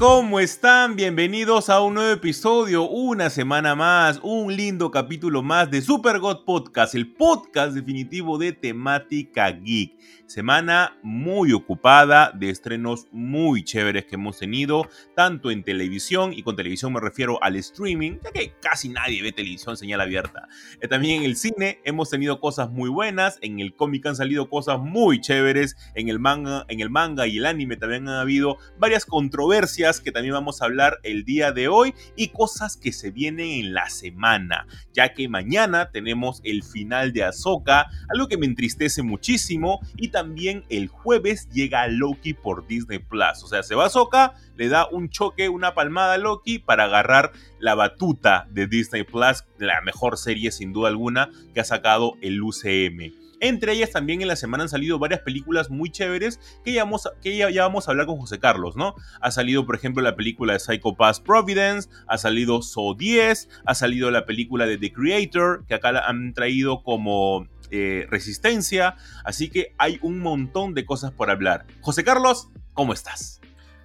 [0.00, 0.96] ¿Cómo están?
[0.96, 6.46] Bienvenidos a un nuevo episodio, una semana más, un lindo capítulo más de Super God
[6.46, 9.92] Podcast, el podcast definitivo de temática geek.
[10.30, 16.54] Semana muy ocupada de estrenos muy chéveres que hemos tenido, tanto en televisión, y con
[16.54, 20.46] televisión me refiero al streaming, ya que casi nadie ve televisión señal abierta.
[20.80, 24.48] Eh, también en el cine hemos tenido cosas muy buenas, en el cómic han salido
[24.48, 28.56] cosas muy chéveres, en el manga, en el manga y el anime también han habido
[28.78, 33.10] varias controversias que también vamos a hablar el día de hoy y cosas que se
[33.10, 38.46] vienen en la semana, ya que mañana tenemos el final de Ahsoka, algo que me
[38.46, 43.42] entristece muchísimo y también también el jueves llega Loki por Disney Plus.
[43.42, 46.84] O sea, se va a Soca, le da un choque, una palmada a Loki para
[46.84, 52.18] agarrar la batuta de Disney Plus, la mejor serie sin duda alguna que ha sacado
[52.20, 53.14] el UCM.
[53.40, 57.08] Entre ellas también en la semana han salido varias películas muy chéveres que ya vamos,
[57.22, 58.94] que ya, vamos a hablar con José Carlos, ¿no?
[59.22, 63.74] Ha salido, por ejemplo, la película de Psycho Pass Providence, ha salido So 10, ha
[63.74, 69.74] salido la película de The Creator, que acá han traído como eh, resistencia, así que
[69.78, 71.66] hay un montón de cosas por hablar.
[71.80, 73.40] José Carlos, ¿cómo estás?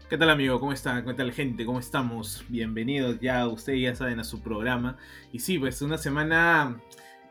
[0.10, 0.60] ¿Qué tal amigo?
[0.60, 1.04] ¿Cómo están?
[1.04, 1.66] ¿Qué tal gente?
[1.66, 2.44] ¿Cómo estamos?
[2.48, 4.98] Bienvenidos ya, ustedes ya saben, a su programa.
[5.32, 6.80] Y sí, pues una semana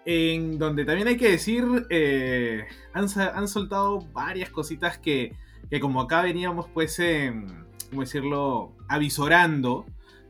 [0.04, 5.34] en donde también hay que decir, eh, han, soltado varias cositas que,
[5.70, 7.00] que, como acá veníamos pues,
[7.90, 9.86] ¿cómo decirlo?, avisorando,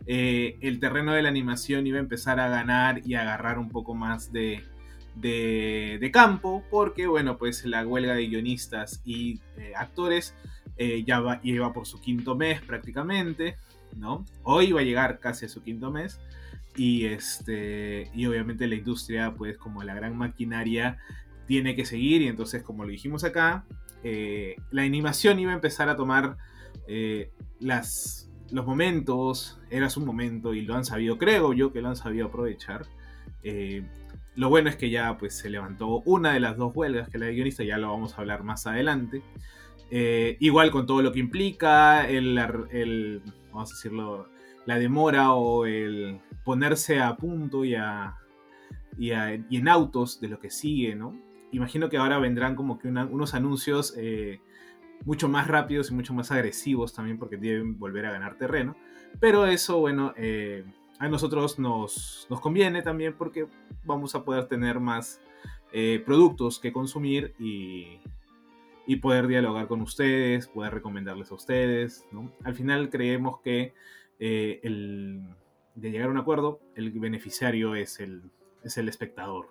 [0.07, 3.95] eh, el terreno de la animación iba a empezar a ganar y agarrar un poco
[3.95, 4.63] más de,
[5.15, 10.35] de, campo, porque bueno, pues la huelga de guionistas y eh, actores
[10.77, 11.41] eh, ya va,
[11.73, 13.57] por su quinto mes prácticamente,
[13.97, 14.25] ¿no?
[14.43, 16.21] Hoy va a llegar casi a su quinto mes.
[16.77, 20.99] Y, este, y obviamente la industria, pues como la gran maquinaria,
[21.47, 22.23] tiene que seguir.
[22.23, 23.65] Y entonces, como lo dijimos acá,
[24.03, 26.37] eh, la animación iba a empezar a tomar
[27.61, 29.61] las, los momentos.
[29.71, 32.87] Era su momento y lo han sabido, creo yo que lo han sabido aprovechar.
[34.37, 37.27] Lo bueno es que ya pues se levantó una de las dos huelgas que la
[37.27, 39.23] de guionista, ya lo vamos a hablar más adelante.
[39.91, 42.35] Eh, igual con todo lo que implica el,
[43.53, 44.29] vamos a decirlo,
[44.67, 48.17] la demora o el ponerse a punto y, a,
[48.99, 51.17] y, en autos de lo que sigue, ¿no?
[51.53, 54.41] Imagino que ahora vendrán como que unos anuncios eh,
[55.05, 58.77] mucho más rápidos y mucho más agresivos también porque deben volver a ganar terreno.
[59.21, 60.65] Pero eso, bueno, eh,
[60.99, 63.47] a nosotros nos, conviene también porque
[63.85, 65.21] vamos a poder tener más
[65.73, 68.01] eh, productos que consumir y,
[69.01, 72.07] poder dialogar con ustedes, poder recomendarles a ustedes.
[72.45, 73.75] Al final creemos que
[74.21, 74.61] eh,
[75.75, 78.31] de llegar a un acuerdo, el beneficiario es el,
[78.63, 79.49] es el espectador.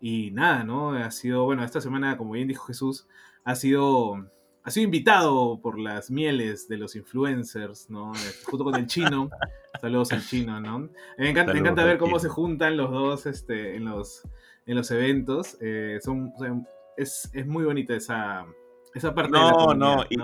[0.00, 0.90] Y nada, ¿no?
[0.92, 3.06] Ha sido, bueno, esta semana, como bien dijo Jesús,
[3.44, 4.28] ha sido
[4.68, 8.12] ha sido invitado por las mieles de los influencers, ¿no?
[8.44, 9.30] Junto con el chino.
[9.80, 10.90] Saludos al chino, ¿no?
[11.16, 14.22] Me encanta, ver cómo se juntan los dos este, en, los,
[14.66, 15.56] en los eventos.
[15.62, 16.34] Eh, son,
[16.98, 18.44] es, muy bonita esa,
[18.94, 20.16] esa parte no, no, y,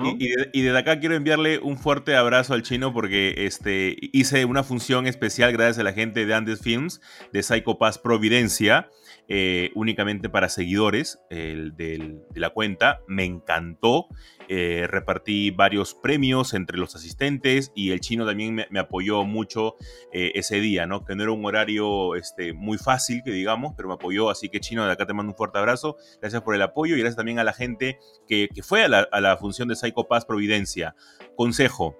[0.53, 5.07] y, desde acá quiero enviarle un fuerte abrazo al chino porque este, hice una función
[5.07, 7.01] especial gracias a la gente de Andes Films
[7.33, 8.89] de Psycho Pass Providencia.
[9.27, 13.01] Eh, únicamente para seguidores de la cuenta.
[13.09, 14.09] Me encantó.
[14.47, 19.77] Eh, repartí varios premios entre los asistentes y el chino también me, apoyó mucho
[20.13, 21.03] eh, ese día, ¿no?
[21.07, 24.29] Que no era un horario este, muy fácil, que digamos, pero me apoyó.
[24.29, 25.97] Así que chino, de acá te mando un fuerte abrazo.
[26.21, 27.99] Gracias por el apoyo y gracias también a la gente
[28.29, 30.95] que, fue a la, función de Psycho Pass Providencia.
[31.37, 31.97] Consejo.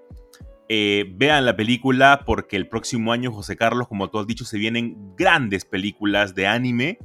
[0.69, 5.15] vean la película porque el próximo año, José Carlos, como tú has dicho, se vienen
[5.17, 6.99] grandes películas de anime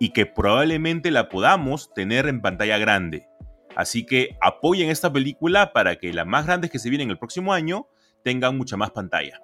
[0.00, 3.28] y que probablemente la podamos tener en pantalla grande.
[3.76, 7.52] Así que apoyen esta película para que las más grandes que se vienen el próximo
[7.52, 7.88] año
[8.22, 9.40] tengan mucha más pantalla.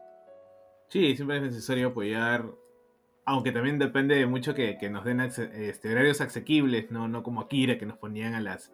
[0.88, 2.44] Sí, siempre es necesario apoyar,
[3.24, 7.08] aunque también depende de mucho que, nos den este, horarios asequibles, ¿no?
[7.08, 8.72] no como Akira que nos ponían a las,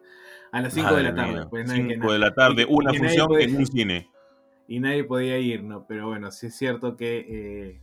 [0.51, 1.33] a las 5 de la tarde.
[1.33, 4.09] 5 pues, de la tarde, una función en un cine.
[4.67, 5.85] Y nadie podía ir, ¿no?
[5.87, 7.81] Pero bueno, sí es cierto que eh,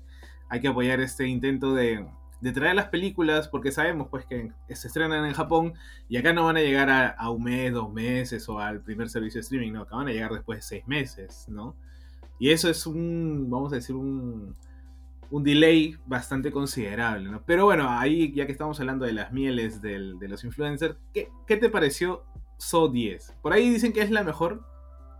[0.48, 2.06] hay que apoyar este intento de,
[2.44, 5.72] de traer las películas, porque sabemos pues que se estrenan en Japón
[6.10, 9.38] y acá no van a llegar a, un mes, dos meses o al primer servicio
[9.38, 11.74] de streaming, no, acá van a llegar después de seis meses, ¿no?
[12.38, 14.54] Y eso es un, vamos a decir, un,
[15.30, 17.42] un delay bastante considerable, ¿no?
[17.44, 21.56] Pero bueno, ahí ya que estamos hablando de las mieles de los influencers, ¿qué, ¿qué,
[21.56, 22.24] te pareció
[22.58, 23.36] So 10?
[23.42, 24.64] Por ahí dicen que es la mejor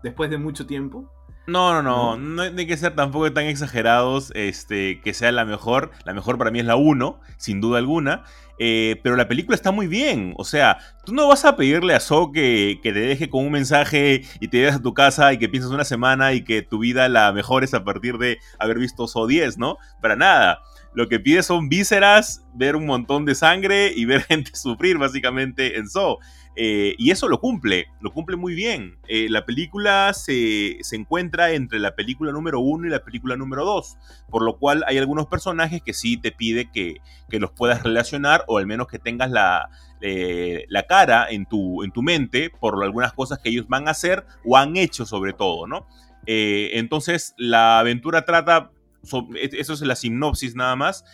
[0.03, 1.11] después de mucho tiempo.
[1.47, 5.91] No, no, no, no, hay que ser tampoco tan exagerados este, que sea la mejor.
[6.03, 8.23] La mejor para mí es la 1, sin duda alguna.
[8.57, 10.33] Eh, pero la película está muy bien.
[10.37, 13.51] O sea, tú no vas a pedirle a So que, que te deje con un
[13.51, 16.79] mensaje y te lleves a tu casa y que pienses una semana y que tu
[16.79, 19.77] vida la mejores a partir de haber visto So 10, ¿no?
[20.01, 20.59] Para nada.
[20.95, 25.77] Lo que pide son vísceras, ver un montón de sangre y ver gente sufrir básicamente
[25.77, 26.19] en So.
[26.55, 28.97] Eh, y eso lo cumple, lo cumple muy bien.
[29.07, 33.97] Eh, la película se, encuentra entre la película número uno y la película número dos,
[34.29, 37.01] por lo cual hay algunos personajes que sí te pide que,
[37.37, 39.69] los puedas relacionar o al menos que tengas la,
[39.99, 43.91] eh, la cara en tu, en tu mente por algunas cosas que ellos van a
[43.91, 45.85] hacer o han hecho sobre todo, ¿no?
[46.27, 48.71] entonces la aventura trata
[49.03, 51.05] eso es la sinopsis nada más.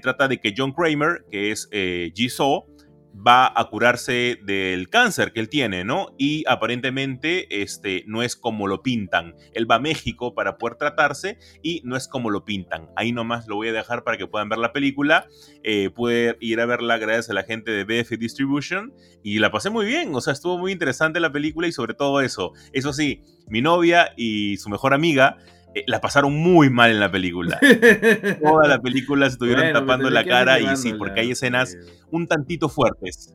[0.00, 2.66] trata de que John Kramer, que es eh, Jisoo,
[3.14, 6.14] va a curarse del cáncer que él tiene, ¿no?
[6.18, 9.34] Y aparentemente este, no es como lo pintan.
[9.52, 12.88] Él va a México para poder tratarse y no es como lo pintan.
[12.96, 15.26] Ahí nomás lo voy a dejar para que puedan ver la película.
[15.62, 15.90] Eh,
[16.40, 20.14] ir a verla gracias a la gente de BF Distribution y la pasé muy bien.
[20.14, 22.52] O sea, estuvo muy interesante la película y sobre todo eso.
[22.72, 25.36] Eso sí, mi novia y su mejor amiga
[25.74, 27.58] eh, la pasaron muy mal en la película.
[28.42, 31.76] Toda la película se estuvieron tapando la cara y sí, porque hay escenas
[32.10, 33.34] un tantito fuertes.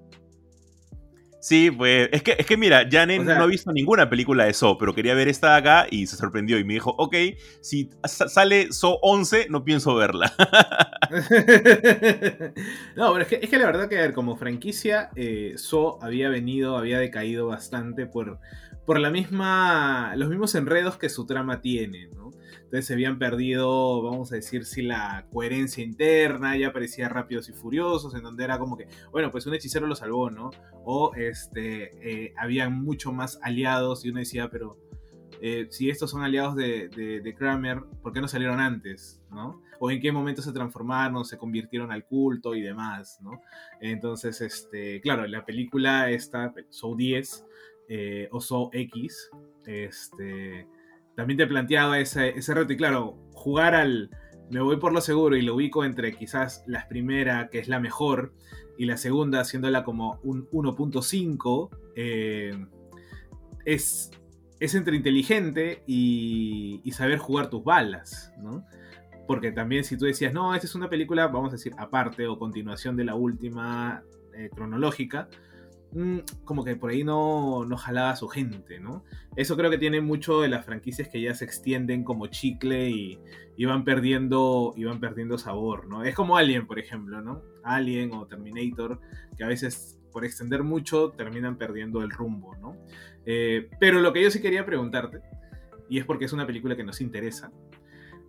[1.45, 4.79] Sí, pues es que, es que mira, Janet no ha visto ninguna película de So,
[4.79, 7.15] pero quería ver esta de acá y se sorprendió y me dijo, ok,
[7.61, 10.33] si sale So 11, no pienso verla.
[12.95, 15.99] no, pero es que, es que la verdad que, a ver, como franquicia, eh, So
[16.01, 18.39] había venido, había decaído bastante por,
[18.85, 22.31] por la misma, los mismos enredos que su trama tiene, ¿no?
[22.65, 27.53] Entonces se habían perdido, vamos a decir, si la coherencia interna, ya parecía rápidos y
[27.53, 30.51] furiosos, en donde era como que, bueno, pues un hechicero lo salvó, ¿no?
[30.83, 32.33] O este, eh,
[32.69, 34.77] mucho más aliados y uno decía, pero
[35.41, 39.61] eh, si estos son aliados de, de, Kramer, ¿por qué no salieron antes, ¿no?
[39.79, 43.41] O en qué momento se transformaron, se convirtieron al culto y demás, ¿no?
[43.81, 47.45] Entonces, este, claro, la película esta, Soul 10,
[47.89, 49.29] eh, o Soul X,
[49.65, 50.67] este
[51.15, 52.73] también te planteaba ese, ese reto.
[52.73, 54.09] Y claro, jugar al
[54.49, 57.79] me voy por lo seguro y lo ubico entre quizás la primera, que es la
[57.79, 58.33] mejor,
[58.77, 62.65] y la segunda, haciéndola como un 1.5, eh,
[63.63, 64.11] es,
[64.59, 68.65] es entre inteligente y, saber jugar tus balas, ¿no?
[69.27, 72.37] Porque también si tú decías, no, esta es una película, vamos a decir, aparte o
[72.37, 74.03] continuación de la última
[74.33, 75.27] eh, cronológica,
[76.43, 79.05] como que por ahí no, no jalaba su gente, ¿no?
[79.35, 83.19] Eso creo que tiene mucho de las franquicias que ya se extienden como chicle y,
[83.65, 86.03] van perdiendo y van perdiendo sabor, ¿no?
[86.03, 87.41] Es como Alien, por ejemplo, ¿no?
[87.63, 88.99] Alien o Terminator,
[89.37, 92.75] que a veces por extender mucho terminan perdiendo el rumbo, ¿no?
[93.25, 95.21] Eh, pero lo que yo sí quería preguntarte,
[95.89, 97.51] y es porque es una película que nos interesa,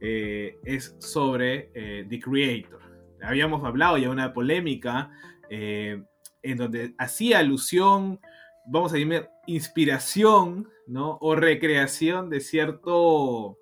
[0.00, 2.80] eh, es sobre eh, The Creator.
[3.22, 5.10] Habíamos hablado ya una polémica
[6.46, 8.20] en donde hacía alusión,
[8.66, 11.18] vamos a decir, inspiración, ¿no?
[11.20, 13.58] O recreación de cierto,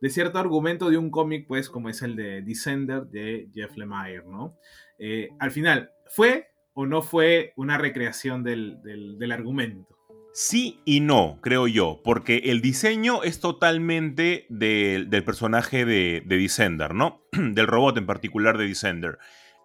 [0.00, 4.24] de cierto argumento de un cómic, pues, como es el de Descender de Jeff Lemire,
[4.26, 4.56] ¿no?
[4.98, 9.88] Eh, al final, ¿fue o no fue una recreación del, argumento?
[10.32, 16.94] Sí y no, creo yo, porque el diseño es totalmente del personaje de, de Descender,
[16.94, 17.20] ¿no?
[17.32, 19.18] del robot en particular de Descender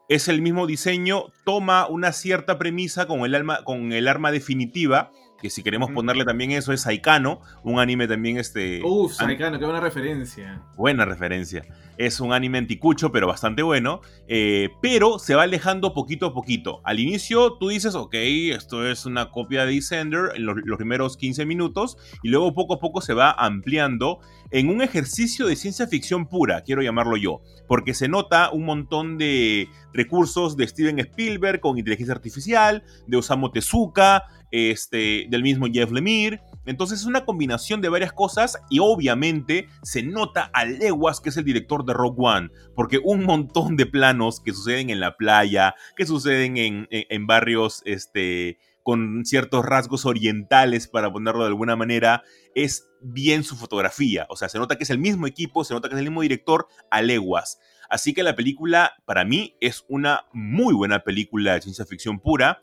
[0.08, 5.50] es el mismo diseño, toma una cierta premisa con el, con el arma definitiva, que
[5.50, 8.82] si queremos ponerle también eso es Saikano, un anime también este...
[8.84, 10.62] Uf, Saikano, qué buena referencia.
[10.76, 11.64] Buena referencia.
[11.98, 16.82] Es un anime anticucho, pero bastante bueno, eh, pero se va alejando poquito a poquito.
[16.84, 21.18] Al inicio tú dices, ok, esto es una copia de Descender en los, los primeros
[21.18, 24.20] 15 minutos, y luego poco a poco se va ampliando
[24.52, 29.18] en un ejercicio de ciencia ficción pura, quiero llamarlo yo, porque se nota un montón
[29.18, 35.92] de recursos de Steven Spielberg con inteligencia artificial, de Osamu Tezuka, este, del mismo Jeff
[35.92, 36.42] Lemire.
[36.66, 41.38] Entonces es una combinación de varias cosas y obviamente se nota a leguas que es
[41.38, 45.76] el director de Rogue One, porque un montón de planos que suceden en la playa,
[45.96, 52.24] que suceden en, en barrios este, con ciertos rasgos orientales, para ponerlo de alguna manera,
[52.56, 54.26] es bien su fotografía.
[54.30, 56.22] O sea, se nota que es el mismo equipo, se nota que es el mismo
[56.22, 57.60] director a leguas.
[57.90, 62.62] Así que la película, para mí, es una muy buena película de ciencia ficción pura.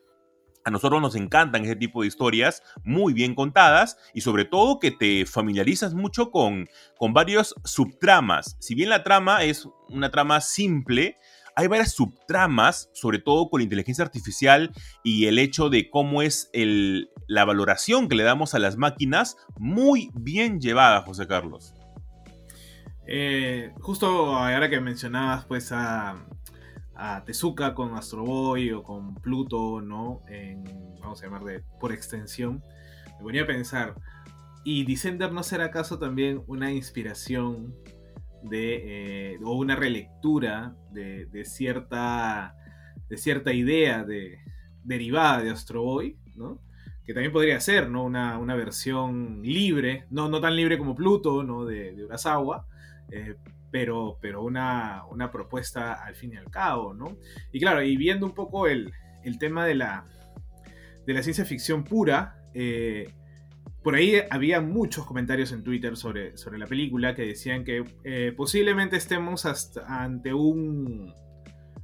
[0.65, 4.91] A nosotros nos encantan ese tipo de historias muy bien contadas y sobre todo que
[4.91, 8.57] te familiarizas mucho con, con varios subtramas.
[8.61, 11.19] Si bien la trama es una trama simple,
[11.55, 16.51] hay varias subtramas, sobre todo con la inteligencia artificial y el hecho de cómo es
[17.27, 21.75] la valoración que le damos a las máquinas, muy bien llevada, José Carlos.
[23.07, 26.25] Eh, justo ahora que mencionabas pues a,
[26.97, 30.23] a Tezuka con Astro Boy o con Pluto, ¿no?
[31.01, 32.63] vamos a llamar de por extensión,
[33.19, 33.95] me ponía a pensar,
[34.65, 37.75] ¿y Descender no será acaso también una inspiración
[38.43, 42.57] de, eh, o una relectura de, cierta,
[43.09, 44.39] de cierta idea de,
[44.83, 46.61] derivada de Astro Boy, ¿no?
[47.05, 48.05] Que también podría ser, ¿no?
[48.05, 51.65] Una, versión libre, no, no tan libre como Pluto, ¿no?
[51.65, 52.67] De, de Urasawa,
[53.11, 53.37] eh,
[53.75, 55.03] pero, pero una,
[55.33, 57.19] propuesta al fin y al cabo, ¿no?
[57.51, 58.93] Y claro, y viendo un poco el,
[59.41, 60.07] tema de la,
[61.05, 63.13] de la ciencia ficción pura, eh,
[63.83, 68.33] por ahí había muchos comentarios en Twitter sobre, sobre la película que decían que eh,
[68.37, 69.45] posiblemente estemos
[69.89, 71.13] ante, un,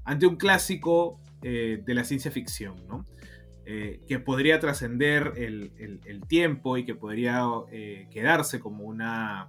[0.05, 3.05] ante un clásico eh, de la ciencia ficción, ¿no?
[3.65, 7.45] que podría trascender el, el, tiempo y que podría
[8.11, 9.49] quedarse como una,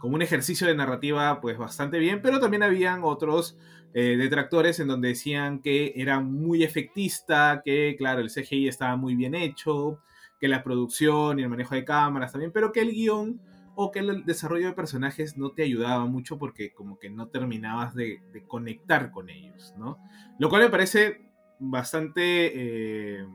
[0.00, 3.56] como un ejercicio de narrativa pues bastante bien, pero también habían otros
[3.92, 9.14] eh, detractores en donde decían que era muy efectista, que claro, el CGI estaba muy
[9.14, 10.00] bien hecho,
[10.40, 13.40] que la producción y el manejo de cámaras también, pero que el guion
[13.74, 17.94] o que el desarrollo de personajes no te ayudaba mucho porque como que no terminabas
[17.94, 19.98] de, conectar con ellos, ¿no?
[20.38, 23.26] Lo cual me parece bastante eh,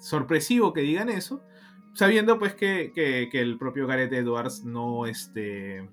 [0.00, 1.44] sorpresivo que digan eso,
[1.94, 5.88] sabiendo pues que, el propio Gareth Edwards no, este,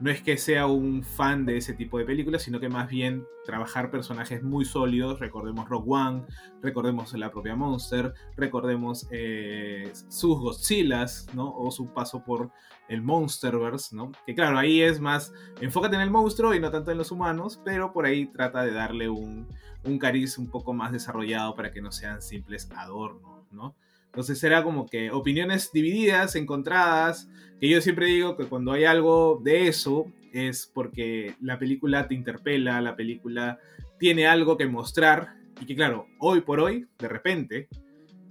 [0.00, 3.26] no es que sea un fan de ese tipo de películas, sino que más bien
[3.44, 6.24] trabajar personajes muy sólidos, recordemos Rock One,
[6.62, 11.54] recordemos la propia Monster, recordemos eh, sus Godzillas, ¿no?
[11.56, 12.50] O su paso por
[12.88, 14.12] el Monsterverse, ¿no?
[14.26, 17.60] Que claro, ahí es más, enfócate en el monstruo y no tanto en los humanos,
[17.64, 19.48] pero por ahí trata de darle un,
[19.84, 23.74] un cariz un poco más desarrollado para que no sean simples adornos, ¿no?
[24.18, 29.40] Entonces era como que opiniones divididas, encontradas, que yo siempre digo que cuando hay algo
[29.44, 33.60] de eso es porque la película te interpela, la película
[34.00, 37.68] tiene algo que mostrar y que claro, hoy por hoy, de repente,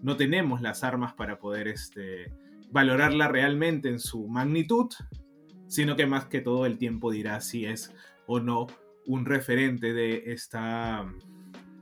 [0.02, 2.34] no tenemos las armas para poder este,
[2.70, 4.90] valorarla realmente en su magnitud,
[5.68, 8.68] sino que más que todo el tiempo dirá si es o no
[9.06, 11.10] un referente de esta,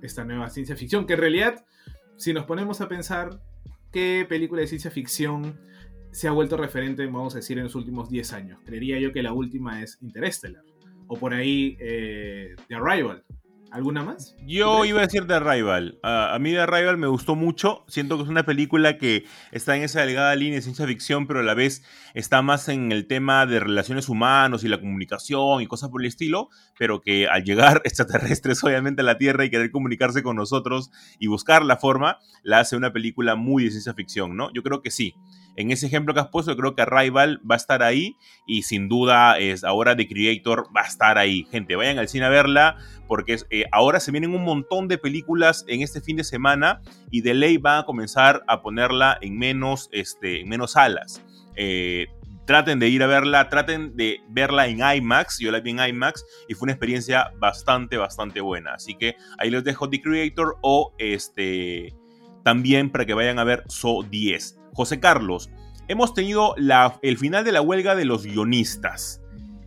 [0.03, 1.65] esta nueva ciencia ficción, que en realidad,
[2.17, 3.39] si nos ponemos a pensar,
[3.95, 5.57] qué película de ciencia ficción
[6.11, 8.59] se ha vuelto referente, vamos a decir, en los últimos 10 años.
[8.65, 10.63] Creería yo que la última es Interstellar.
[11.07, 13.23] O por ahí eh, The Arrival.
[13.75, 14.37] ¿Alguna más?
[14.47, 15.99] Yo iba a decir The Arrival.
[16.01, 17.83] a mí The Arrival me gustó mucho.
[17.89, 21.41] Siento que es una película que está en esa delgada línea de ciencia ficción, pero
[21.41, 25.67] a la vez está más en el tema de relaciones humanos y la comunicación y
[25.67, 26.47] cosas por el estilo,
[26.79, 30.89] pero que al llegar extraterrestres obviamente a la Tierra y querer comunicarse con nosotros
[31.19, 34.53] y buscar la forma, la hace una película muy de ciencia ficción, ¿no?
[34.53, 35.15] Yo creo que sí
[35.55, 38.89] en ese ejemplo que has puesto, creo que Arrival va a estar ahí y sin
[38.89, 41.47] duda es ahora The Creator va a estar ahí.
[41.51, 45.63] Gente, vayan al cine a verla porque eh, ahora se vienen un montón de películas
[45.67, 46.81] en este fin de semana
[47.11, 51.23] y de ley van a comenzar a ponerla en menos, este, en menos salas.
[51.55, 52.07] Eh,
[52.45, 55.39] traten de ir a verla, traten de verla en IMAX.
[55.39, 58.73] Yo la vi en IMAX y fue una experiencia bastante, bastante buena.
[58.73, 61.93] Así que ahí les dejo The Creator o este
[62.43, 64.59] también para que vayan a ver So 10.
[64.75, 65.49] José Carlos,
[65.87, 66.53] hemos tenido
[67.01, 69.21] el final de la huelga de los guionistas.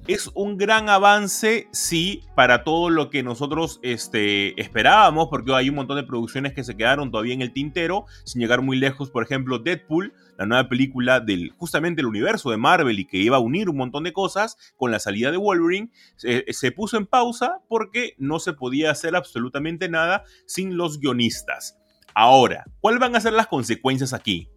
[0.07, 5.77] Es un gran avance, sí, para todo lo que nosotros este, esperábamos, porque hay un
[5.77, 9.23] montón de producciones que se quedaron todavía en el tintero, sin llegar muy lejos, por
[9.23, 13.41] ejemplo, Deadpool, la nueva película del justamente el universo de Marvel y que iba a
[13.41, 18.15] unir un montón de cosas con la salida de Wolverine, se puso en pausa porque
[18.19, 21.79] no se podía hacer absolutamente nada sin los guionistas.
[22.15, 24.50] Ahora, ¿cuáles van a ser las consecuencias aquí?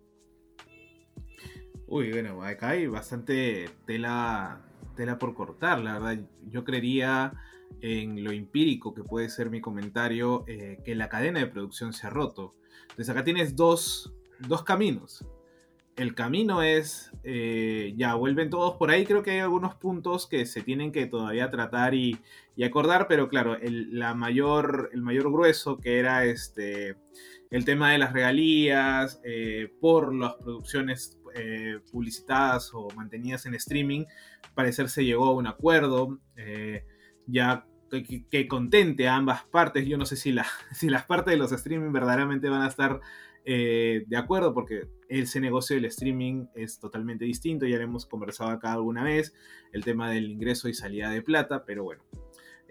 [1.94, 4.62] Uy, bueno, acá hay bastante tela,
[4.96, 6.24] tela por cortar, la verdad.
[6.48, 7.34] Yo creería
[7.82, 12.08] en lo empírico que puede ser mi comentario, eh, que la cadena de producción se
[12.08, 12.56] ha roto.
[12.84, 14.14] Entonces acá tienes dos,
[14.66, 15.26] caminos.
[15.98, 20.46] El camino es, eh, ya vuelven todos por ahí, creo que hay algunos puntos que
[20.46, 22.22] se tienen que todavía tratar y,
[22.64, 26.96] acordar, pero claro, el, la mayor, el mayor grueso que era este,
[27.50, 34.06] el tema de las regalías eh, por las producciones eh, publicitadas o mantenidas en streaming,
[34.54, 36.86] parecer se llegó a un acuerdo, eh,
[37.28, 39.86] ya que, contente a ambas partes.
[39.86, 43.02] Yo no sé si, la, si las partes de los streaming verdaderamente van a estar
[43.44, 48.52] eh, de acuerdo porque ese negocio del streaming es totalmente distinto, ya lo hemos conversado
[48.52, 49.34] acá alguna vez,
[49.74, 52.04] el tema del ingreso y salida de plata, pero bueno.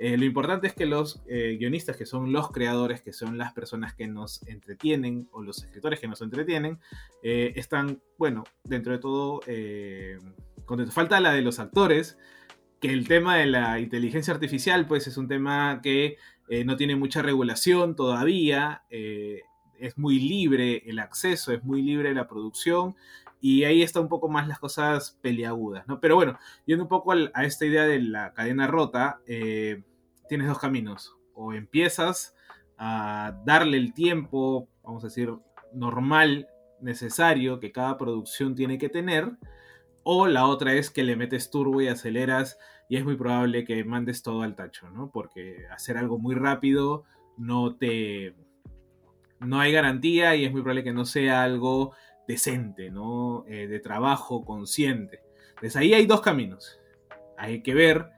[0.03, 3.53] Eh, lo importante es que los eh, guionistas, que son los creadores, que son las
[3.53, 6.79] personas que nos entretienen, o los escritores que nos entretienen,
[7.23, 9.41] están, bueno, dentro de todo,
[10.65, 10.95] contentos.
[10.95, 12.17] Falta la de los actores,
[12.81, 16.17] que el tema de la inteligencia artificial, pues es un tema que
[16.65, 18.83] no tiene mucha regulación todavía
[19.81, 22.95] es muy libre el acceso, es muy libre la producción
[23.41, 25.99] y ahí está un poco más las cosas peliagudas, ¿no?
[25.99, 29.83] Pero bueno, yendo un poco a esta idea de la cadena rota, eh,
[30.31, 31.17] tienes dos caminos.
[31.35, 32.37] O empiezas
[32.79, 35.35] a darle el tiempo, vamos a decir,
[35.75, 36.49] normal,
[36.81, 39.33] necesario que cada producción tiene que tener,
[40.05, 42.59] o la otra es que le metes turbo y aceleras
[42.89, 45.11] y es muy probable que mandes todo al tacho, ¿no?
[45.11, 47.05] Porque hacer algo muy rápido
[47.37, 48.35] no te,
[49.41, 51.93] no hay garantía y es muy probable que no sea algo
[52.29, 53.45] decente, ¿no?
[53.49, 55.21] Eh, de trabajo consciente.
[55.51, 56.81] Entonces ahí hay dos caminos.
[57.37, 58.11] Hay que ver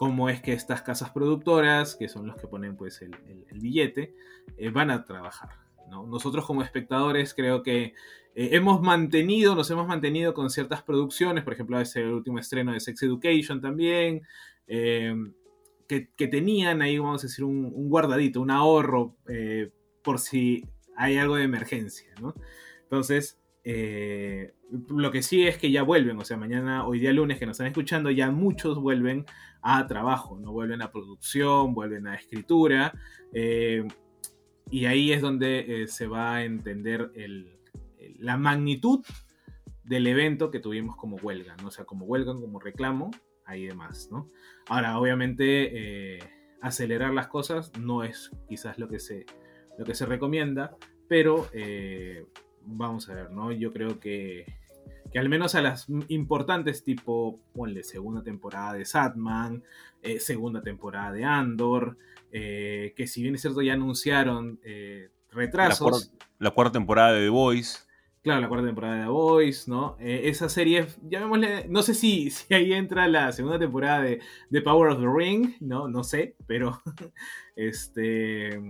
[0.00, 3.14] cómo es que estas casas productoras, que son los que ponen pues el,
[3.60, 4.14] billete,
[4.56, 5.50] eh, van a trabajar.
[5.90, 6.06] ¿no?
[6.06, 7.92] Nosotros como espectadores creo que
[8.34, 12.80] eh, hemos mantenido, nos hemos mantenido con ciertas producciones, por ejemplo, ese último estreno de
[12.80, 14.22] Sex Education también,
[14.66, 19.18] que, tenían ahí, vamos a decir, un, un guardadito, un ahorro
[20.02, 20.64] por si
[20.96, 22.34] hay algo de emergencia, ¿no?
[22.84, 23.38] Entonces,
[23.72, 24.52] eh,
[24.88, 27.54] lo que sí es que ya vuelven, o sea, mañana, hoy día lunes que nos
[27.54, 29.24] están escuchando, ya muchos vuelven
[29.62, 32.92] a trabajo, no vuelven a producción, vuelven a escritura,
[33.32, 33.86] eh,
[34.72, 37.12] y ahí es donde eh, se va a entender
[38.18, 39.04] la magnitud
[39.84, 41.68] del evento que tuvimos como huelga, ¿no?
[41.68, 43.12] O sea, como huelga, como reclamo,
[43.44, 44.30] ahí demás, ¿no?
[44.68, 46.18] Ahora, obviamente,
[46.60, 49.26] acelerar las cosas no es quizás lo que se
[49.78, 50.76] lo que se recomienda,
[51.08, 51.48] pero
[52.62, 53.52] vamos a ver, ¿no?
[53.52, 54.46] Yo creo que,
[55.12, 59.62] que al menos a las importantes tipo, ponle segunda temporada de Satman,
[60.02, 61.96] eh, segunda temporada de Andor,
[62.32, 64.60] eh, que si bien es cierto ya anunciaron
[65.30, 66.12] retrasos.
[66.38, 67.78] La, cuarta temporada de The Voice.
[68.22, 69.96] Claro, la cuarta temporada de The Voice, ¿no?
[69.98, 74.90] esa serie, llamémosle, no sé si, si ahí entra la segunda temporada de The Power
[74.90, 75.88] of the Ring, ¿no?
[75.88, 76.82] No sé, pero
[77.56, 78.60] este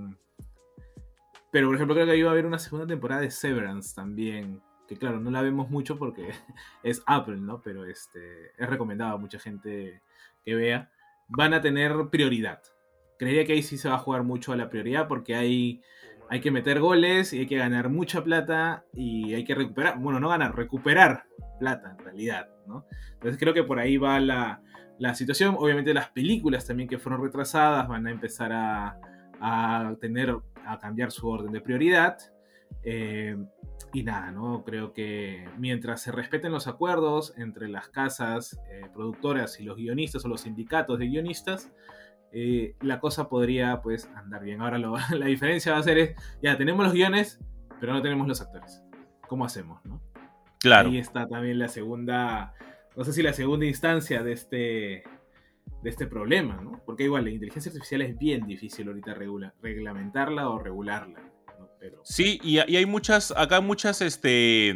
[1.51, 4.61] pero, por ejemplo, creo que iba a haber una segunda temporada de Severance también.
[4.87, 6.31] Que claro, no la vemos mucho porque
[6.83, 7.61] es Apple, ¿no?
[7.63, 10.03] Pero este, es recomendado a mucha gente
[10.45, 10.91] que vea.
[11.29, 12.61] Van a tener prioridad.
[13.19, 15.83] Creería que ahí sí se va a jugar mucho a la prioridad porque hay,
[16.29, 20.19] hay que meter goles y hay que ganar mucha plata y hay que recuperar, bueno,
[20.21, 21.25] no ganar, recuperar
[21.59, 22.87] plata en realidad, ¿no?
[23.13, 24.63] Entonces creo que por ahí va la,
[24.99, 25.55] la situación.
[25.59, 28.99] Obviamente las películas también que fueron retrasadas van a empezar a,
[29.41, 32.19] a tener a cambiar su orden de prioridad.
[32.83, 33.37] Eh,
[33.93, 34.63] y nada, ¿no?
[34.65, 40.25] Creo que mientras se respeten los acuerdos entre las casas eh, productoras y los guionistas
[40.25, 41.71] o los sindicatos de guionistas,
[42.33, 44.61] eh, la cosa podría pues andar bien.
[44.61, 44.79] Ahora
[45.19, 47.41] la diferencia va a ser es, ya tenemos los guiones,
[47.81, 48.83] pero no tenemos los actores.
[49.29, 50.01] ¿Cómo hacemos, no?
[50.61, 50.91] Claro.
[50.91, 52.55] Ahí está también la segunda,
[52.97, 55.05] no sé si la segunda instancia de este,
[55.83, 56.83] de este problema, ¿no?
[56.85, 59.15] Porque igual la inteligencia artificial es bien difícil ahorita
[59.63, 61.31] reglamentarla o regularla.
[62.03, 64.75] Sí, y, hay muchas, acá muchas, este,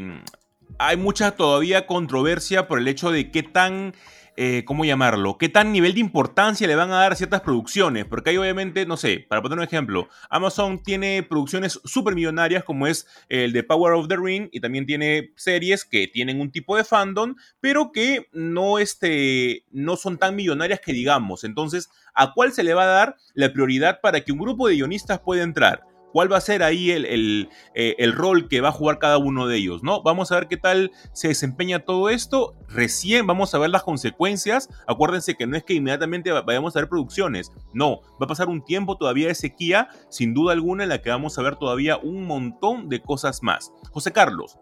[0.79, 3.95] hay mucha todavía controversia por el hecho de qué tan
[4.37, 5.39] eh, ¿cómo llamarlo?
[5.39, 8.05] ¿Qué tan nivel de importancia le van a dar ciertas producciones?
[8.05, 12.87] Porque hay obviamente, no sé, para poner un ejemplo, Amazon tiene producciones súper millonarias como
[12.87, 16.77] es el de Power of the Ring y también tiene series que tienen un tipo
[16.77, 21.45] de fandom, pero que no, este, no son tan millonarias que digamos.
[21.45, 24.75] Entonces, ¿a cuál se le va a dar la prioridad para que un grupo de
[24.75, 25.94] guionistas pueda entrar?
[26.15, 29.49] Cuál va a ser ahí el, eh, el, rol que va a jugar cada uno
[29.49, 30.01] de ellos, ¿no?
[30.05, 32.55] Vamos a ver qué tal se desempeña todo esto.
[32.69, 34.69] Recién vamos a ver las consecuencias.
[34.87, 37.51] Acuérdense que no es que inmediatamente vayamos a ver producciones.
[37.73, 41.11] No, va a pasar un tiempo todavía de sequía, sin duda alguna, en la que
[41.11, 43.73] vamos a ver todavía un montón de cosas más.
[43.91, 44.61] José Carlos,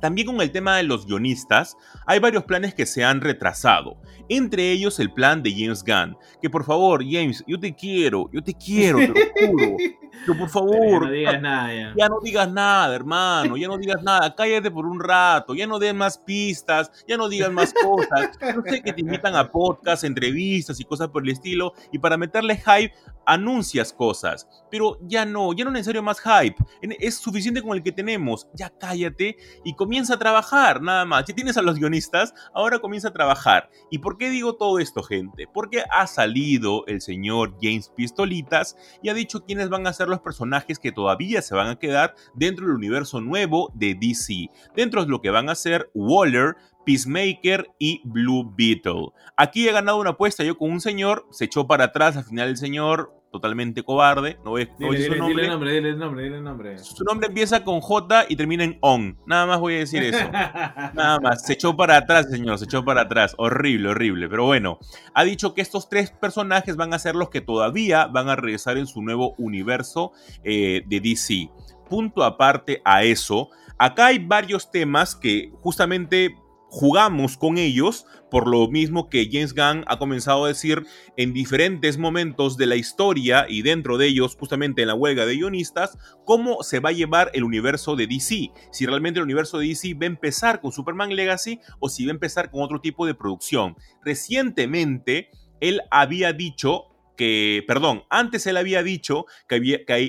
[0.00, 3.96] también con el tema de los guionistas, hay varios planes que se han retrasado,
[4.28, 8.42] entre ellos el plan de James Gunn, que por favor, James, yo te quiero, yo
[8.42, 9.14] te quiero, te lo
[9.48, 9.76] juro,
[10.24, 11.94] pero por favor, ya no digas nada, ya.
[11.96, 15.78] ya no digas nada, hermano, ya no digas nada, cállate por un rato, ya no
[15.78, 20.04] des más pistas, ya no digas más cosas, yo sé que te invitan a podcasts,
[20.04, 22.94] entrevistas y cosas por el estilo, y para meterle hype,
[23.26, 27.82] anuncias cosas, pero ya no, ya no es necesario más hype, es suficiente con el
[27.82, 31.24] que tenemos, ya cállate y comienza a trabajar, nada más.
[31.26, 33.70] Si tienes a los guionistas, ahora comienza a trabajar.
[33.90, 35.46] ¿Y por qué digo todo esto, gente?
[35.52, 40.20] Porque ha salido el señor James Pistolitas y ha dicho quiénes van a ser los
[40.20, 44.50] personajes que todavía se van a quedar dentro del universo nuevo de DC.
[44.74, 49.08] Dentro es lo que van a ser Waller, Peacemaker y Blue Beetle.
[49.36, 52.48] Aquí he ganado una apuesta yo con un señor, se echó para atrás, al final
[52.48, 54.38] el señor totalmente cobarde.
[54.44, 55.28] No voy, no dile, su nombre.
[55.28, 56.78] Dile el nombre, dile el nombre, dile el nombre.
[56.78, 59.18] Su nombre empieza con J y termina en ON.
[59.26, 60.24] Nada más voy a decir eso.
[60.32, 61.44] Nada más.
[61.44, 62.58] Se echó para atrás, señor.
[62.58, 63.34] Se echó para atrás.
[63.38, 64.28] Horrible, horrible.
[64.28, 64.78] Pero bueno,
[65.14, 68.78] ha dicho que estos tres personajes van a ser los que todavía van a regresar
[68.78, 70.12] en su nuevo universo
[70.44, 71.50] eh, de DC.
[71.88, 73.50] Punto aparte a eso.
[73.78, 76.36] Acá hay varios temas que justamente
[76.68, 80.84] jugamos con ellos, por lo mismo que James Gunn ha comenzado a decir
[81.16, 85.36] en diferentes momentos de la historia y dentro de ellos, justamente en la huelga de
[85.36, 88.50] guionistas, cómo se va a llevar el universo de DC.
[88.72, 92.10] Si realmente el universo de DC va a empezar con Superman Legacy o si va
[92.10, 93.76] a empezar con otro tipo de producción.
[94.04, 99.60] Recientemente, él había dicho que, perdón, antes él había dicho que,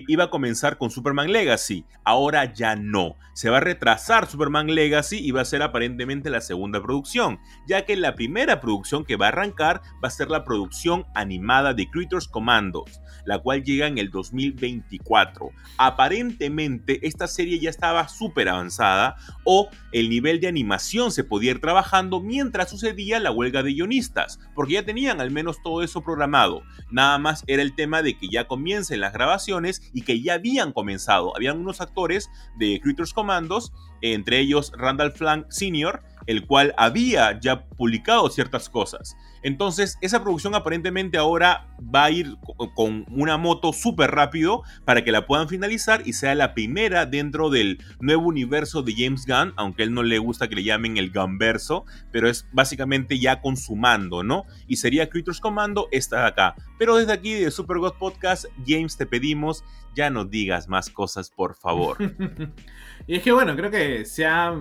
[0.08, 3.16] iba a comenzar con Superman Legacy, ahora ya no.
[3.34, 7.86] Se va a retrasar Superman Legacy y va a ser aparentemente la segunda producción, ya
[7.86, 11.90] que la primera producción que va a arrancar va a ser la producción animada de
[11.90, 15.52] Creatures Commandos, la cual llega en el 2024.
[15.78, 21.62] Aparentemente esta serie ya estaba súper avanzada o el nivel de animación se podía ir
[21.62, 26.64] trabajando mientras sucedía la huelga de guionistas, porque ya tenían al menos todo eso programado.
[26.98, 30.74] Nada más era el tema de que ya comiencen las grabaciones y que ya habían
[30.74, 31.32] comenzado.
[31.36, 37.66] Habían unos actores de Creatures Commandos, entre ellos Randall Flank Sr., el cual había ya
[37.66, 39.16] publicado ciertas cosas.
[39.44, 42.36] Entonces, esa producción aparentemente ahora va a ir
[42.76, 47.50] con una moto súper rápido para que la puedan finalizar y sea la primera dentro
[47.50, 50.98] del nuevo universo de James Gunn, aunque a él no le gusta que le llamen
[50.98, 54.44] el Gunverso, pero es básicamente ya consumando, ¿no?
[54.68, 56.56] Y sería Creatures Commando esta de acá.
[56.78, 59.64] Pero desde aquí de Super God Podcast, James, te pedimos,
[59.96, 61.98] ya no digas más cosas, por favor.
[63.08, 64.54] y es que bueno, creo que sea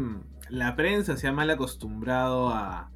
[0.48, 2.90] la prensa se ha mal acostumbrado a,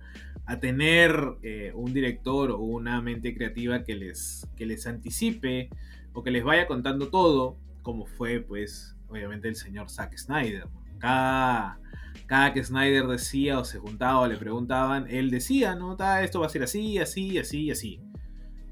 [0.61, 5.71] tener eh, un director o una mente creativa que les, que les anticipe
[6.13, 10.67] o que les vaya contando todo, como fue pues obviamente el señor Zack Snyder.
[10.99, 11.79] Cada,
[12.27, 15.97] cada que Snyder decía o se juntaba o le preguntaban, él decía, ¿no?
[16.21, 18.01] Esto va a ser así, así, así, así.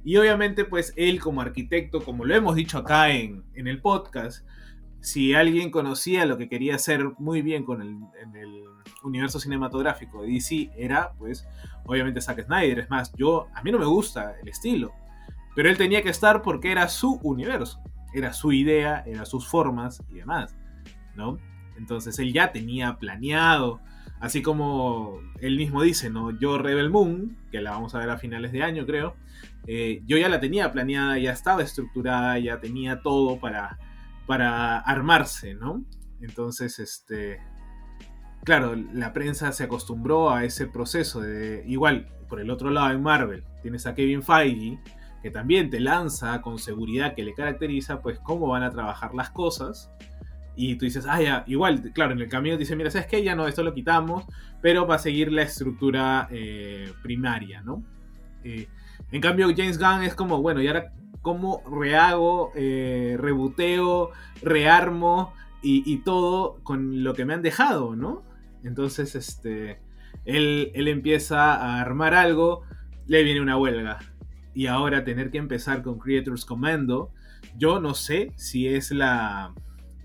[0.02, 4.44] Y obviamente pues él como arquitecto, como lo hemos dicho acá en, en el podcast,
[5.00, 8.64] si alguien conocía lo que quería hacer muy bien con el, en el
[9.02, 11.46] universo cinematográfico de DC, era pues
[11.84, 12.80] obviamente Zack Snyder.
[12.80, 14.92] Es más, yo, a mí no me gusta el estilo,
[15.54, 17.80] pero él tenía que estar porque era su universo,
[18.14, 20.56] era su idea, eran sus formas y demás,
[21.14, 21.38] ¿no?
[21.76, 23.80] Entonces él ya tenía planeado,
[24.20, 26.36] así como él mismo dice, ¿no?
[26.38, 29.14] Yo Rebel Moon, que la vamos a ver a finales de año creo,
[29.66, 33.78] eh, yo ya la tenía planeada, ya estaba estructurada, ya tenía todo para
[34.28, 35.86] para armarse, ¿no?
[36.20, 37.40] Entonces, este,
[38.44, 43.02] claro, la prensa se acostumbró a ese proceso de, igual, por el otro lado en
[43.02, 44.78] Marvel, tienes a Kevin Feige,
[45.22, 49.30] que también te lanza con seguridad que le caracteriza, pues cómo van a trabajar las
[49.30, 49.90] cosas.
[50.54, 53.24] Y tú dices, ah, ya, igual, claro, en el camino te dice, mira, ¿sabes qué?
[53.24, 54.26] Ya no, esto lo quitamos,
[54.60, 57.82] pero va a seguir la estructura eh, primaria, ¿no?
[58.44, 58.68] Eh,
[59.10, 60.92] en cambio, James Gunn es como, bueno, y ahora
[61.28, 63.18] cómo rehago, eh,
[64.40, 68.22] rearmo y, todo con lo que me han dejado, ¿no?
[68.64, 69.78] Entonces, este,
[70.24, 72.62] él, él empieza a armar algo,
[73.06, 73.98] le viene una huelga.
[74.54, 77.10] Y ahora tener que empezar con Creators Commando,
[77.58, 79.52] yo no sé si es la,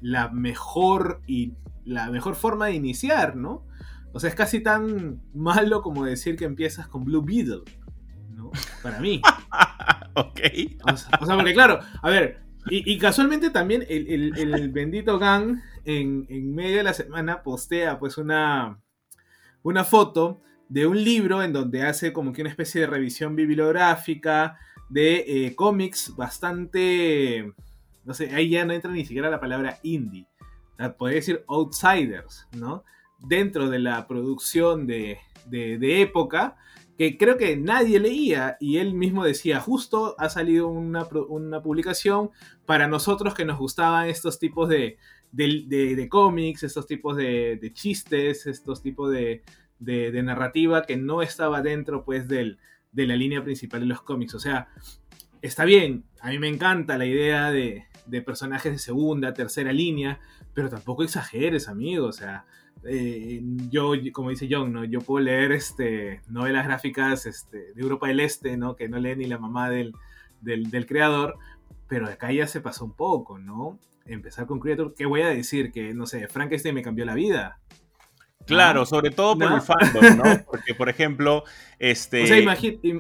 [0.01, 1.53] la mejor y
[1.85, 3.65] la mejor forma de iniciar, ¿no?
[4.11, 7.63] O sea, es casi tan malo como decir que empiezas con Blue Beetle,
[8.31, 8.51] ¿no?
[8.81, 9.21] Para mí.
[10.15, 10.39] ok.
[10.91, 16.83] O sea, porque claro, a ver, y, casualmente también el, bendito Gang en, medio de
[16.83, 18.79] la semana postea pues una,
[19.63, 24.57] una foto de un libro en donde hace como que una especie de revisión bibliográfica
[24.89, 27.53] de eh, cómics bastante,
[28.05, 30.27] no sé, ahí ya no entra ni siquiera la palabra indie,
[30.97, 32.83] podría decir outsiders, ¿no?
[33.19, 36.57] Dentro de la producción de, de época,
[36.97, 41.07] que creo que nadie leía y él mismo decía, justo ha salido una,
[41.61, 42.29] publicación
[42.65, 44.97] para nosotros que nos gustaban estos tipos de,
[45.31, 49.43] de, cómics, estos tipos de, chistes, estos tipos de,
[50.23, 52.59] narrativa que no estaba dentro pues del,
[52.91, 54.35] de la línea principal de los cómics.
[54.35, 54.67] O sea,
[55.41, 60.19] está bien, a mí me encanta la idea de, de personajes de segunda, tercera línea,
[60.53, 62.45] pero tampoco exageres, amigo, o sea
[62.85, 64.83] eh, yo, como dice John, ¿no?
[64.83, 68.75] yo puedo leer este, novelas gráficas este, de Europa del Este, ¿no?
[68.75, 69.93] que no lee ni la mamá del,
[70.41, 71.37] del, creador,
[71.87, 73.79] pero acá ya se pasó un poco, ¿no?
[74.05, 75.71] Empezar con Creator, ¿qué voy a decir?
[75.71, 77.59] Que, no sé, Frankenstein me cambió la vida.
[78.45, 80.43] Claro, sobre todo por el fandom, ¿no?
[80.45, 81.45] Porque, por ejemplo,
[81.79, 82.23] este...
[82.23, 82.39] O sea,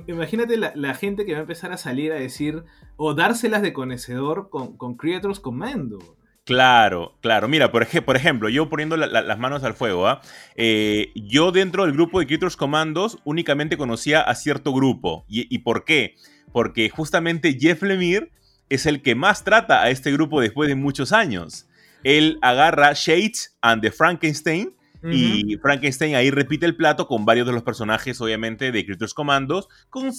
[0.07, 2.63] imagínate la, gente que va a empezar a salir a decir,
[2.95, 6.17] o dárselas de conocedor con, con Creators Commando.
[6.45, 7.47] Claro, claro.
[7.47, 10.21] Mira, por, ejemplo, yo poniendo las manos al fuego, ¿ah?
[10.55, 15.25] eh, yo dentro del grupo de Creators Commandos únicamente conocía a cierto grupo.
[15.29, 16.15] ¿Y, por qué?
[16.51, 18.31] Porque justamente Jeff Lemire
[18.67, 21.69] es el que más trata a este grupo después de muchos años.
[22.03, 24.75] Él agarra Shades and the Frankenstein
[25.11, 29.67] y Frankenstein ahí repite el plato con varios de los personajes, obviamente, de Creatures Commandos,
[29.89, 30.11] con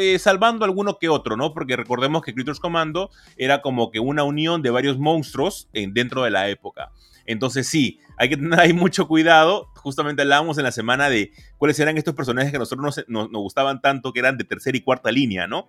[0.00, 1.52] eh, salvando alguno que otro, ¿no?
[1.52, 6.22] Porque recordemos que Creatures Commando era como que una unión de varios monstruos en, dentro
[6.22, 6.92] de la época.
[7.26, 9.68] Entonces sí, hay que tener ahí mucho cuidado.
[9.74, 13.80] Justamente hablábamos en la semana de cuáles eran estos personajes que a nosotros nos gustaban
[13.80, 15.68] tanto, que eran de tercera y cuarta línea, ¿no?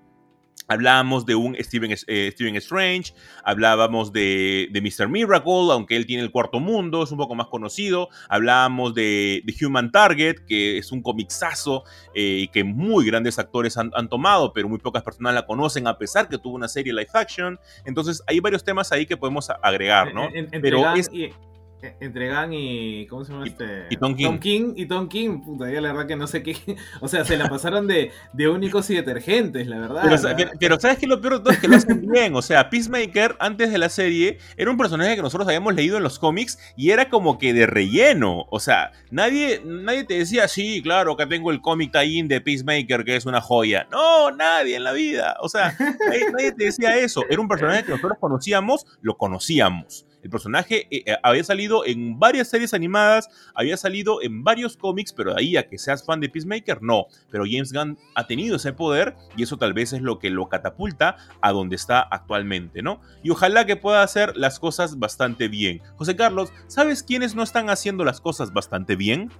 [0.67, 5.07] Hablábamos de un Steven, eh, Strange, hablábamos de, de, Mr.
[5.07, 8.09] Miracle, aunque él tiene el cuarto mundo, es un poco más conocido.
[8.29, 13.91] Hablábamos de, de Human Target, que es un comixazo eh, que muy grandes actores han,
[14.09, 17.59] tomado, pero muy pocas personas la conocen, a pesar que tuvo una serie live action.
[17.85, 20.29] Entonces, hay varios temas ahí que podemos agregar, ¿no?
[20.61, 21.09] pero es...
[21.99, 23.05] entre Gang y.
[23.07, 23.87] ¿Cómo se llama este?
[23.89, 24.25] Y Tom King.
[24.25, 26.55] Tom King y Tom King, puta, ya la verdad que no sé qué.
[27.01, 30.01] O sea, se la pasaron de, de únicos y detergentes, la verdad.
[30.59, 31.07] Pero, ¿sabes qué?
[31.07, 32.35] Lo peor de todo es que lo hacen bien.
[32.35, 36.03] O sea, Peacemaker, antes de la serie, era un personaje que nosotros habíamos leído en
[36.03, 38.45] los cómics y era como que de relleno.
[38.49, 43.03] O sea, nadie, nadie te decía, sí, claro, acá tengo el cómic tie de Peacemaker,
[43.03, 43.87] que es una joya.
[43.91, 45.37] No, nadie en la vida.
[45.41, 45.75] O sea,
[46.33, 47.23] nadie te decía eso.
[47.29, 50.06] Era un personaje que nosotros conocíamos, lo conocíamos.
[50.23, 55.13] El personaje eh, eh, había salido en varias series animadas, había salido en varios cómics,
[55.13, 57.07] pero de ahí a que seas fan de Peacemaker, no.
[57.29, 60.49] Pero James Gunn ha tenido ese poder y eso tal vez es lo que lo
[60.49, 63.01] catapulta a donde está actualmente, ¿no?
[63.23, 65.81] Y ojalá que pueda hacer las cosas bastante bien.
[65.95, 69.31] José Carlos, ¿sabes quiénes no están haciendo las cosas bastante bien?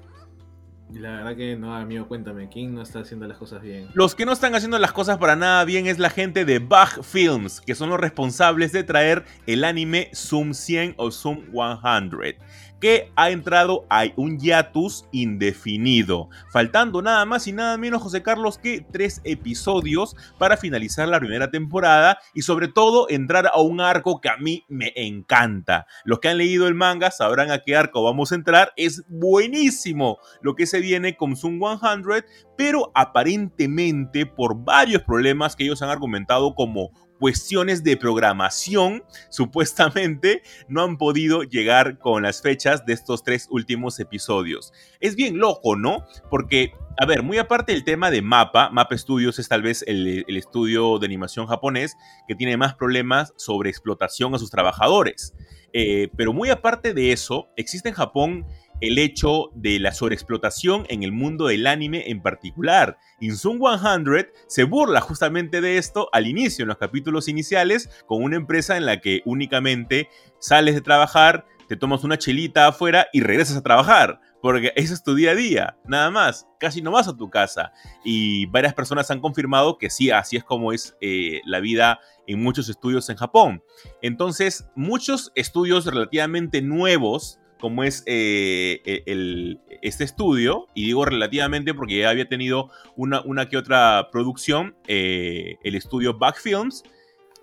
[0.93, 3.89] La verdad que no, amigo, cuéntame, ¿quién no está haciendo las cosas bien?
[3.93, 7.03] Los que no están haciendo las cosas para nada bien es la gente de Bach
[7.03, 12.37] Films, que son los responsables de traer el anime Zoom 100 o Zoom 100
[12.79, 18.57] que ha entrado a un hiatus indefinido, faltando nada más y nada menos, José Carlos,
[18.57, 24.21] que tres episodios para finalizar la primera temporada y sobre todo entrar a un arco
[24.21, 25.87] que a mí me encanta.
[26.03, 30.19] Los que han leído el manga sabrán a qué arco vamos a entrar, es buenísimo
[30.41, 32.25] lo que se viene con Zoom 100,
[32.57, 40.83] pero aparentemente por varios problemas que ellos han argumentado como cuestiones de programación, supuestamente no
[40.83, 44.73] han podido llegar con las fechas de estos tres últimos episodios.
[44.99, 46.05] Es bien loco, ¿no?
[46.29, 50.25] Porque, a ver, muy aparte del tema de Mapa, Mapa Studios es tal vez el,
[50.27, 51.95] estudio de animación japonés
[52.27, 55.33] que tiene más problemas sobre explotación a sus trabajadores.
[55.73, 58.45] Eh, pero muy aparte de eso, existe en Japón
[58.81, 62.97] el hecho de la sobreexplotación en el mundo del anime en particular.
[63.19, 68.35] Insun 100 se burla justamente de esto al inicio, en los capítulos iniciales, con una
[68.35, 70.09] empresa en la que únicamente
[70.39, 74.21] sales de trabajar, te tomas una chelita afuera y regresas a trabajar.
[74.41, 76.47] Porque ese es tu día a día, nada más.
[76.59, 77.73] Casi no vas a tu casa.
[78.03, 82.41] Y varias personas han confirmado que sí, así es como es eh, la vida en
[82.41, 83.63] muchos estudios en Japón.
[84.01, 91.99] Entonces, muchos estudios relativamente nuevos como es eh, e, este estudio, y digo relativamente porque
[91.99, 96.83] ya había tenido una, que otra producción, eh, el estudio Back Films,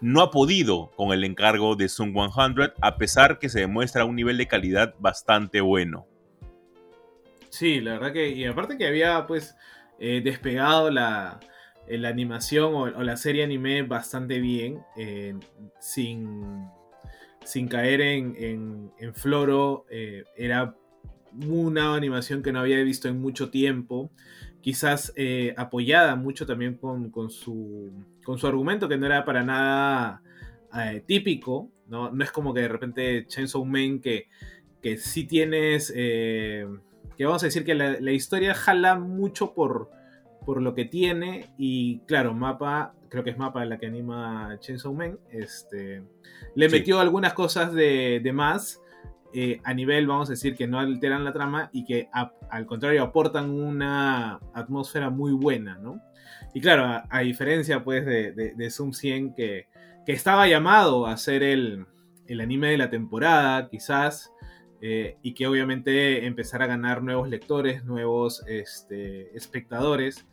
[0.00, 4.16] no ha podido con el encargo de Sun 100, a pesar que se demuestra un
[4.16, 6.06] nivel de calidad bastante bueno.
[7.48, 9.54] Sí, la verdad que, y aparte que había pues
[9.98, 11.40] eh, despegado la,
[11.88, 14.80] animación o, la serie anime bastante bien,
[15.78, 16.68] sin
[17.44, 19.86] sin caer en, floro.
[19.90, 20.74] Eh, era
[21.46, 24.10] una animación que no había visto en mucho tiempo.
[24.60, 27.92] Quizás eh, apoyada mucho también con, su,
[28.24, 30.22] con su argumento, que no era para nada
[30.74, 31.70] eh, típico.
[31.86, 32.10] ¿no?
[32.10, 34.28] no es como que de repente Chainsaw Man, que,
[34.82, 35.92] que sí tienes.
[35.92, 36.66] que
[37.20, 39.90] vamos a decir que la, la historia jala mucho por,
[40.46, 41.50] por lo que tiene.
[41.58, 46.02] Y claro, Mapa creo que es Mapa la que anima Chainsaw Man, este,
[46.56, 48.82] le metió algunas cosas de, más
[49.32, 53.04] eh, a nivel, vamos a decir, que no alteran la trama y que al contrario
[53.04, 56.02] aportan una atmósfera muy buena, ¿no?
[56.54, 59.68] Y claro, a, diferencia pues de, de, Zoom 100 que,
[60.04, 61.86] que, estaba llamado a ser el,
[62.26, 64.32] el anime de la temporada, quizás,
[64.80, 70.26] eh, y que obviamente empezara a ganar nuevos lectores, nuevos este, espectadores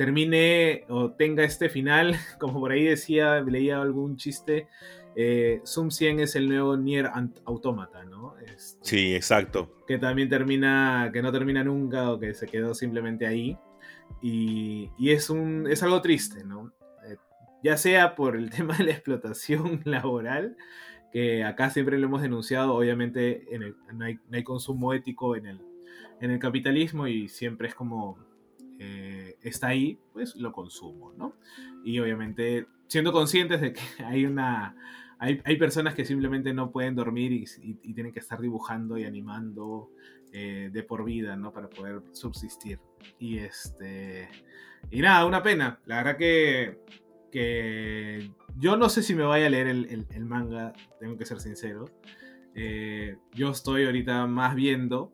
[0.00, 4.66] termine o tenga este final, como por ahí decía, leía algún chiste,
[5.14, 7.10] eh, Zoom 100 es el nuevo Nier
[7.44, 8.34] Automata, ¿no?
[8.38, 9.76] Este, sí, exacto.
[9.86, 13.58] Que también termina, que no termina nunca o que se quedó simplemente ahí.
[14.22, 16.72] Y, es, un, es algo triste, ¿no?
[17.06, 17.18] Eh,
[17.62, 20.56] ya sea por el tema de la explotación laboral,
[21.12, 23.46] que acá siempre lo hemos denunciado, obviamente
[23.92, 25.60] no, hay, consumo ético en el,
[26.22, 28.29] en el capitalismo y siempre es como
[28.82, 31.34] eh, está ahí, pues lo consumo, ¿no?
[31.84, 34.74] Y obviamente siendo conscientes de que hay una...
[35.22, 39.90] Hay, personas que simplemente no pueden dormir y, tienen que estar dibujando y animando
[40.32, 41.52] eh, de por vida, ¿no?
[41.52, 42.78] Para poder subsistir.
[43.18, 44.30] Y este...
[44.90, 45.78] Y nada, una pena.
[45.84, 46.78] La verdad que,
[47.30, 51.84] que yo no sé si me vaya a leer el, manga, tengo que ser sincero.
[52.54, 55.12] Eh, yo estoy ahorita más viendo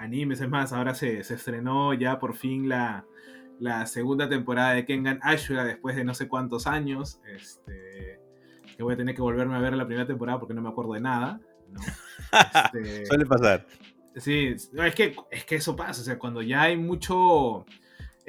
[0.00, 3.04] animes, es más, ahora se, se, estrenó ya por fin la,
[3.58, 7.20] la segunda temporada de Kengan Ashura después de no sé cuántos años.
[7.26, 8.20] Este,
[8.76, 10.94] que voy a tener que volverme a ver la primera temporada porque no me acuerdo
[10.94, 11.40] de nada.
[12.72, 13.66] Este, Suele pasar.
[14.14, 17.66] Sí, es que, es que eso pasa, o sea, cuando ya hay mucho...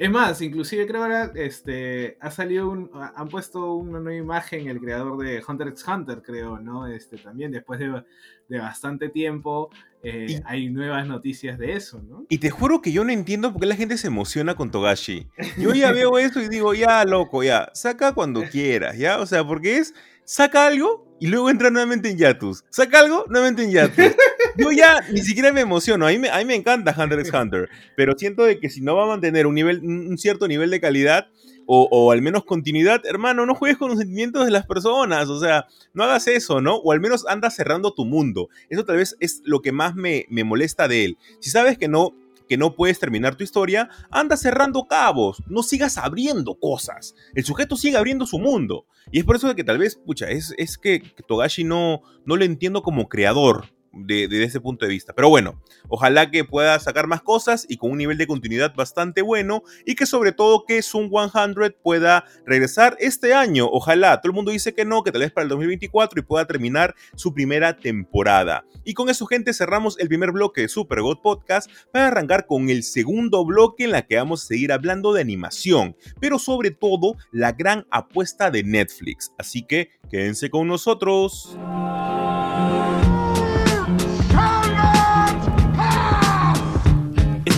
[0.02, 4.80] Es más, inclusive creo ahora este, ha salido un, han puesto una nueva imagen el
[4.80, 6.88] creador de Hunter x Hunter, creo, ¿no?
[6.88, 8.02] Este, también después de,
[8.48, 9.70] de bastante tiempo
[10.02, 12.26] eh, hay nuevas noticias de eso, ¿no?
[12.28, 15.28] Y te juro que yo no entiendo por qué la gente se emociona con Togashi.
[15.56, 19.20] Yo ya veo eso y digo, ya, loco, ya, saca cuando quieras, ¿ya?
[19.20, 22.64] O sea, porque es, saca algo y luego entra nuevamente en Yatus.
[22.70, 24.16] Saca algo, nuevamente en Yatus.
[24.56, 26.06] Yo ya ni siquiera me emociono.
[26.06, 28.96] A mí me, a me encanta Hunter x Hunter, pero siento de que si no
[28.96, 31.28] va a mantener un, nivel, un cierto nivel de calidad,
[31.66, 35.66] o, al menos continuidad, hermano, no juegues con los sentimientos de las personas, o sea,
[35.94, 36.76] no hagas eso, ¿no?
[36.76, 38.48] O al menos anda cerrando tu mundo.
[38.68, 41.18] Eso tal vez es lo que más me, me molesta de él.
[41.40, 42.14] Si sabes que no,
[42.48, 47.14] que no puedes terminar tu historia, anda cerrando cabos, no sigas abriendo cosas.
[47.34, 48.84] El sujeto sigue abriendo su mundo.
[49.10, 52.36] Y es por eso de que tal vez, pucha, es, es que Togashi no, no
[52.36, 55.12] lo entiendo como creador de, ese punto de vista.
[55.12, 59.22] Pero bueno, ojalá que pueda sacar más cosas y con un nivel de continuidad bastante
[59.22, 63.68] bueno y que sobre todo que Zoom 100 pueda regresar este año.
[63.70, 66.46] Ojalá, todo el mundo dice que no, que tal vez para el 2024 y pueda
[66.46, 68.64] terminar su primera temporada.
[68.84, 72.70] Y con eso, gente, cerramos el primer bloque de Super God Podcast para arrancar con
[72.70, 77.16] el segundo bloque en la que vamos a seguir hablando de animación, pero sobre todo
[77.30, 79.32] la gran apuesta de Netflix.
[79.38, 81.56] Así que quédense con nosotros.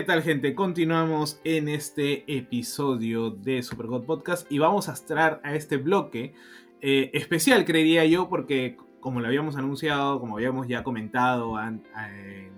[0.00, 0.54] ¿Qué tal gente?
[0.54, 6.32] Continuamos en este episodio de Super God Podcast y vamos a entrar a este bloque
[6.80, 11.82] eh, especial, creería yo, porque como lo habíamos anunciado, como habíamos ya comentado en,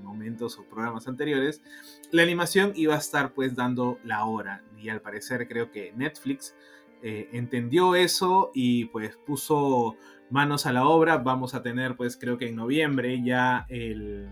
[0.05, 1.65] momentos o programas anteriores,
[2.13, 6.55] la animación iba a estar pues dando la hora y al parecer creo que Netflix
[7.03, 9.97] eh, entendió eso y pues puso
[10.31, 11.17] manos a la obra.
[11.17, 14.29] Vamos a tener pues creo que en noviembre ya el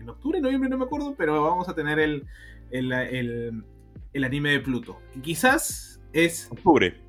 [0.00, 2.26] en octubre, noviembre, no me acuerdo, pero vamos a tener el,
[2.70, 5.00] el, anime de Pluto.
[5.12, 6.48] Que quizás es...
[6.50, 7.00] Octubre.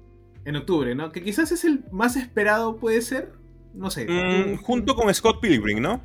[0.46, 1.12] En octubre, ¿no?
[1.12, 3.34] Que quizás es el más esperado, puede ser.
[3.74, 4.08] No sé.
[4.08, 6.02] Mm, junto con Scott Pilgrim, ¿no?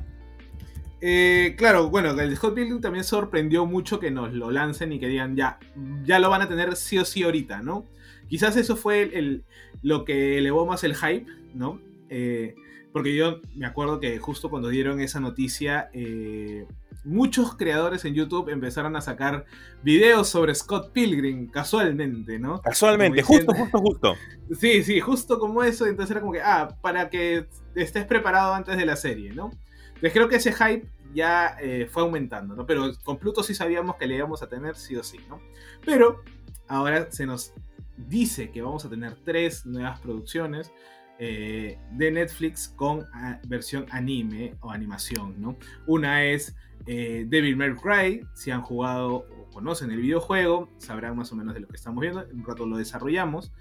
[1.01, 5.07] Eh, claro, bueno, el Scott Pilgrim también sorprendió mucho que nos lo lancen y que
[5.07, 5.59] digan ya,
[6.03, 7.85] ya lo van a tener sí o sí ahorita, ¿no?
[8.27, 9.43] Quizás eso fue el,
[9.81, 11.79] lo que elevó más el hype, ¿no?
[12.09, 12.55] Eh,
[12.95, 16.65] porque yo me acuerdo que justo cuando dieron esa noticia, eh,
[17.03, 19.43] muchos creadores en YouTube empezaron a sacar
[19.83, 22.61] videos sobre Scott Pilgrim, casualmente, ¿no?
[22.61, 24.15] Casualmente, justo, justo, justo.
[24.57, 25.85] Sí, sí, justo como eso.
[25.87, 29.51] Entonces era como que, ah, para que estés preparado antes de la serie, ¿no?
[29.87, 32.65] Entonces creo que ese hype ya eh, fue aumentando, ¿no?
[32.65, 35.41] Pero con Pluto sí sabíamos que le íbamos a tener sí o sí, ¿no?
[35.85, 36.23] Pero
[36.69, 37.51] ahora se nos
[37.97, 40.71] dice que vamos a tener tres nuevas producciones.
[41.17, 45.55] Eh, de Netflix con ah, versión anime o animación, ¿no?
[45.87, 46.53] Una es
[46.87, 51.53] eh, Devil May Cry, si han jugado o conocen el videojuego, sabrán más o menos
[51.53, 53.53] de lo que estamos viendo, en un rato lo desarrollamos.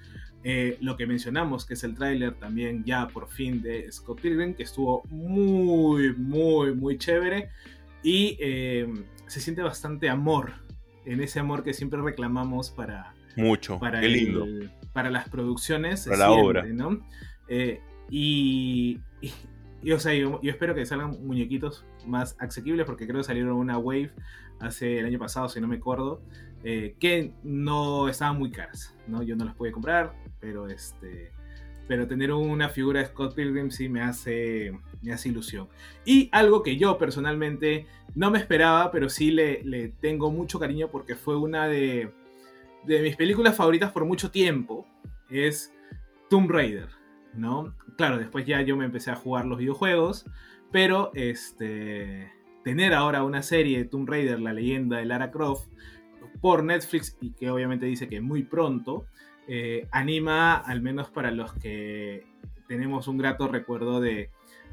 [0.43, 4.55] Eh, lo que mencionamos, que es el tráiler también ya por fin de Scott Pilgrim,
[4.55, 7.51] que estuvo muy, muy, muy chévere
[8.03, 8.37] y
[9.27, 10.55] se siente bastante amor
[11.07, 13.15] en ese amor que siempre reclamamos para...
[13.37, 14.47] Mucho, para qué lindo.
[14.93, 16.05] para las producciones.
[16.05, 16.65] Para la obra.
[16.65, 17.01] ¿no?
[17.49, 17.81] Eh,
[18.11, 19.01] y,
[19.83, 23.79] y, o sea, yo, espero que salgan muñequitos más asequibles porque creo que salieron una
[23.79, 24.13] Wave
[24.61, 26.23] hace el año pasado, si no me acuerdo,
[26.63, 29.23] eh, que no estaban muy caras, ¿no?
[29.23, 31.33] Yo no las pude comprar, pero este
[31.87, 34.73] pero tener una figura de Scott Pilgrim sí me hace,
[35.03, 35.69] me hace ilusión.
[36.05, 40.89] Y algo que yo personalmente no me esperaba, pero sí le, le tengo mucho cariño
[40.91, 42.11] porque fue una de,
[42.85, 44.87] de, mis películas favoritas por mucho tiempo,
[45.29, 45.75] es
[46.31, 46.89] Tomb Raider,
[47.37, 47.75] ¿no?
[47.97, 50.27] Claro, después ya yo me empecé a jugar los videojuegos,
[50.73, 52.33] pero este,
[52.65, 55.69] tener ahora una serie de Tomb Raider, la leyenda de Lara Croft,
[56.41, 59.07] por Netflix y que obviamente dice que muy pronto,
[59.47, 62.27] eh, anima, al menos para los que
[62.67, 64.31] tenemos un grato recuerdo de,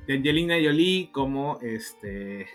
[0.10, 2.48] Angelina Jolie como este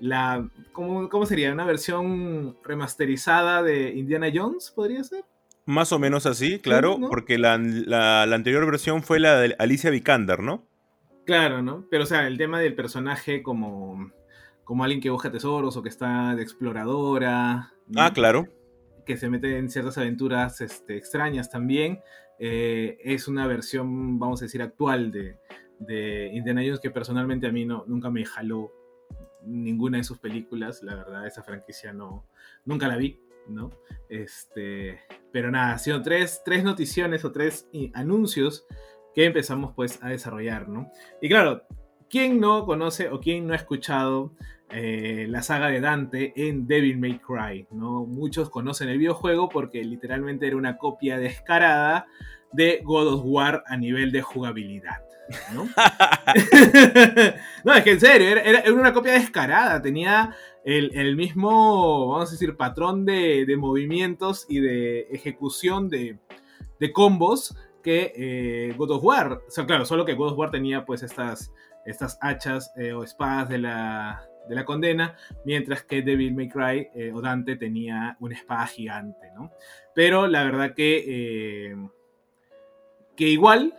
[0.00, 1.50] la ¿cómo, ¿cómo, sería?
[1.50, 4.70] ¿Una versión remasterizada de Indiana Jones?
[4.76, 5.24] ¿Podría ser?
[5.68, 7.52] Más o menos así, claro, porque la,
[8.22, 10.66] anterior versión fue la de Alicia Vikander, ¿no?
[11.26, 11.84] Claro, ¿no?
[11.90, 14.10] Pero o sea, el tema del personaje como,
[14.64, 17.74] como alguien que busca tesoros o que está de exploradora.
[17.94, 18.48] Ah, claro
[19.08, 22.00] que se mete en ciertas aventuras este, extrañas también.
[22.38, 25.38] Eh, es una versión, vamos a decir, actual de,
[25.80, 28.70] de Indiana Jones que personalmente a mí no, nunca me jaló
[29.42, 30.82] ninguna de sus películas.
[30.82, 32.26] La verdad, esa franquicia no,
[32.66, 33.70] nunca la vi, ¿no?
[34.08, 35.00] Este,
[35.32, 38.66] pero nada, ha sido tres, tres noticiones o tres anuncios
[39.14, 40.90] que empezamos pues a desarrollar, ¿no?
[41.20, 41.62] Y claro,
[42.08, 44.32] ¿quién no conoce o quién no ha escuchado
[44.70, 47.66] eh, la saga de Dante en Devil May Cry.
[47.70, 48.04] ¿no?
[48.04, 52.06] Muchos conocen el videojuego porque literalmente era una copia descarada
[52.52, 55.02] de God of War a nivel de jugabilidad.
[55.52, 55.64] No,
[57.64, 60.34] no es que en serio, era, una copia descarada, tenía
[60.64, 66.18] el, mismo, vamos a decir, patrón de, movimientos y de ejecución de,
[66.92, 69.32] combos que eh, God of War.
[69.32, 71.52] O sea, claro, solo que God of War tenía pues estas,
[71.84, 76.88] estas hachas eh, o espadas de la, de la condena, mientras que Devil May Cry
[76.94, 79.52] eh, o Dante tenía una espada gigante, ¿no?
[79.94, 81.76] Pero la verdad que,
[83.18, 83.74] que igual,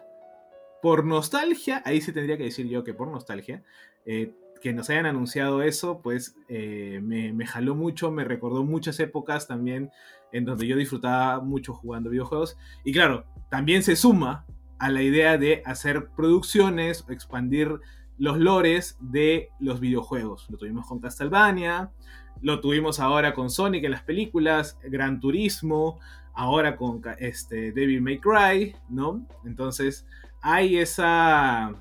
[0.82, 3.64] por nostalgia, ahí sí tendría que decir yo que por nostalgia,
[4.06, 9.48] eh, que nos hayan anunciado eso, pues me, me, jaló mucho, me recordó muchas épocas
[9.48, 9.90] también
[10.34, 12.58] en donde yo disfrutaba mucho jugando videojuegos.
[12.84, 14.46] Y claro, también se suma
[14.78, 17.80] a la idea de hacer producciones, expandir
[18.18, 20.48] los lores de los videojuegos.
[20.50, 21.92] Lo tuvimos con Castlevania,
[22.42, 26.00] lo tuvimos ahora con Sonic en las películas, Gran Turismo,
[26.34, 29.26] ahora con este, Devil May Cry, ¿no?
[29.46, 30.06] Entonces
[30.42, 31.74] hay esa,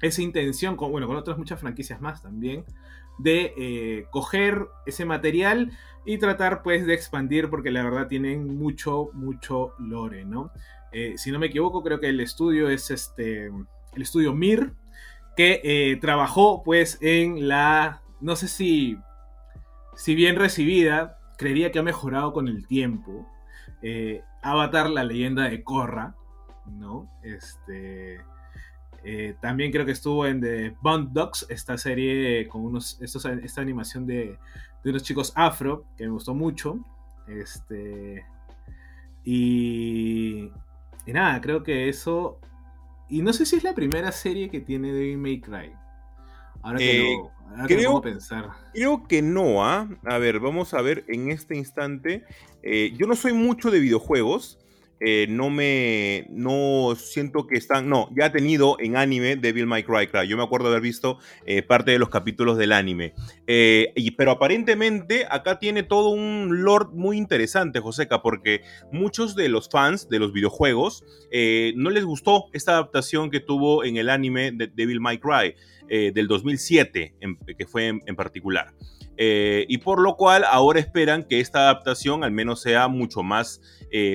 [0.00, 2.64] esa intención, con, bueno, con otras muchas franquicias más también,
[3.18, 5.72] de eh, coger ese material
[6.04, 10.52] y tratar pues de expandir porque la verdad tienen mucho, mucho lore, ¿no?
[10.92, 14.72] Eh, si no me equivoco, creo que el estudio es este, el estudio Mir,
[15.36, 18.96] que eh, trabajó pues en la, no sé si,
[19.96, 23.26] si bien recibida, creería que ha mejorado con el tiempo.
[23.82, 26.14] Eh, Avatar, la leyenda de Korra,
[26.66, 27.08] ¿no?
[27.22, 28.20] Este,
[29.04, 34.06] eh, también creo que estuvo en The Bond Dogs, esta serie con unos, esta animación
[34.06, 34.38] de,
[34.82, 36.78] de, unos chicos afro, que me gustó mucho.
[37.26, 38.24] Este,
[39.24, 40.50] y,
[41.06, 42.40] y nada, creo que eso
[43.08, 45.72] y no sé si es la primera serie que tiene Devil May Cry.
[46.62, 47.18] Ahora que, eh,
[47.56, 48.50] lo, creo, pensar.
[48.72, 49.88] Creo que no, ¿ah?
[50.04, 52.24] A ver, vamos a ver en este instante.
[52.62, 54.58] Eh, yo no soy mucho de videojuegos.
[55.00, 56.26] Eh, no me.
[56.30, 57.88] No siento que están.
[57.88, 60.08] No, ya ha tenido en anime Devil May Cry.
[60.08, 60.26] Cry.
[60.26, 63.14] Yo me acuerdo haber visto eh, parte de los capítulos del anime.
[63.46, 69.48] Eh, y, pero aparentemente acá tiene todo un lore muy interesante, Joseca, porque muchos de
[69.48, 71.04] los fans de los videojuegos
[71.76, 75.54] no les gustó esta adaptación que tuvo en el anime de Devil May Cry
[75.88, 77.14] del 2007,
[77.56, 78.72] que fue en, particular.
[79.16, 83.60] y por lo cual ahora esperan que esta adaptación al menos sea mucho más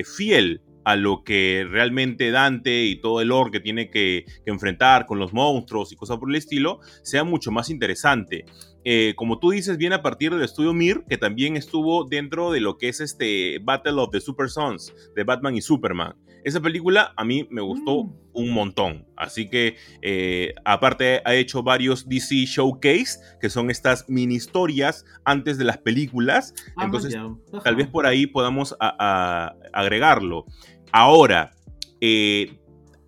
[0.04, 5.18] fiel a lo que realmente Dante y todo el lore que tiene que, enfrentar con
[5.18, 8.44] los monstruos y cosas por el estilo sea mucho más interesante.
[8.84, 12.60] Eh, como tú dices, viene a partir del estudio Mir, que también estuvo dentro de
[12.60, 16.14] lo que es este Battle of the Super Sons de Batman y Superman.
[16.44, 18.12] Esa película a mí me gustó mm.
[18.34, 19.06] un montón.
[19.16, 25.56] Así que, eh, aparte, ha hecho varios DC Showcase, que son estas mini historias antes
[25.56, 26.54] de las películas.
[26.76, 27.16] Ah, Entonces,
[27.62, 30.44] tal vez por ahí podamos agregarlo.
[30.96, 31.56] Ahora,
[32.00, 32.56] eh,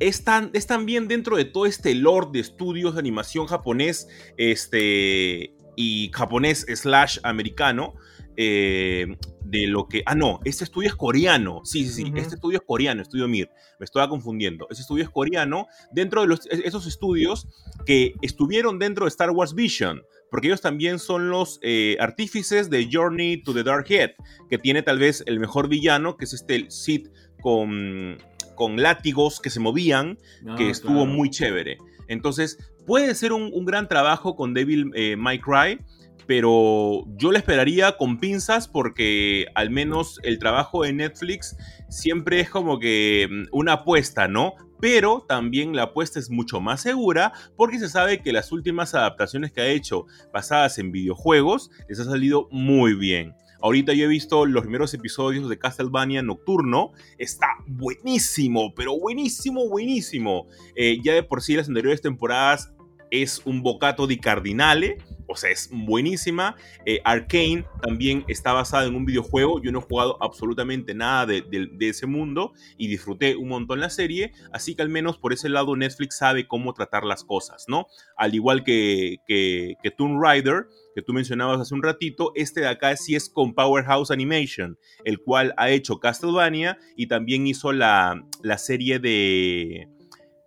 [0.01, 6.67] es, también dentro de todo este lore de estudios de animación japonés este, y japonés
[6.69, 7.95] slash americano,
[8.37, 9.07] eh,
[9.45, 10.03] de lo que...
[10.05, 11.61] Ah, no, este estudio es coreano.
[11.63, 13.51] Sí, sí, sí, este estudio es coreano, Estudio Mir.
[13.79, 14.67] Me estaba confundiendo.
[14.69, 17.47] Ese estudio es coreano dentro de los, e, esos estudios
[17.87, 20.03] que estuvieron dentro de Star Wars Vision.
[20.31, 24.11] Porque ellos también son los eh, artífices de Journey to the Dark Head,
[24.51, 27.09] que tiene tal vez el mejor villano, que es este Sith
[27.41, 28.19] con,
[28.55, 30.17] con látigos que se movían,
[30.57, 31.07] que Ah, estuvo claro.
[31.11, 31.79] muy chévere.
[32.09, 35.79] Entonces, puede ser un, un gran trabajo con Devil eh, May Cry,
[36.27, 41.57] pero yo le esperaría con pinzas porque al menos el trabajo de Netflix
[41.89, 44.55] siempre es como que mm, una apuesta, ¿no?
[44.81, 49.53] Pero también la apuesta es mucho más segura porque se sabe que las últimas adaptaciones
[49.53, 53.35] que ha hecho basadas en videojuegos les ha salido muy bien.
[53.63, 56.93] Ahorita yo he visto los primeros episodios de Castlevania Nocturno.
[57.19, 60.47] Está buenísimo, pero buenísimo, buenísimo.
[60.75, 62.73] Eh, ya de por sí las anteriores temporadas
[63.11, 64.99] es un bocato di cardinale.
[65.37, 66.57] Sea, es buenísima.
[66.85, 69.63] Eh, Arcane también está basada en un videojuego.
[69.63, 73.81] Yo no he jugado absolutamente nada de, de- de ese mundo y disfruté un montón
[73.81, 74.33] la serie.
[74.53, 77.87] Así que al menos por ese lado Netflix sabe cómo tratar las cosas, ¿no?
[78.17, 82.69] Al igual que, que, que Tomb Raider, que tú mencionabas hace un ratito, este de
[82.69, 88.25] acá sí es con Powerhouse Animation, el cual ha hecho Castlevania y también hizo la,
[88.43, 89.89] la serie de,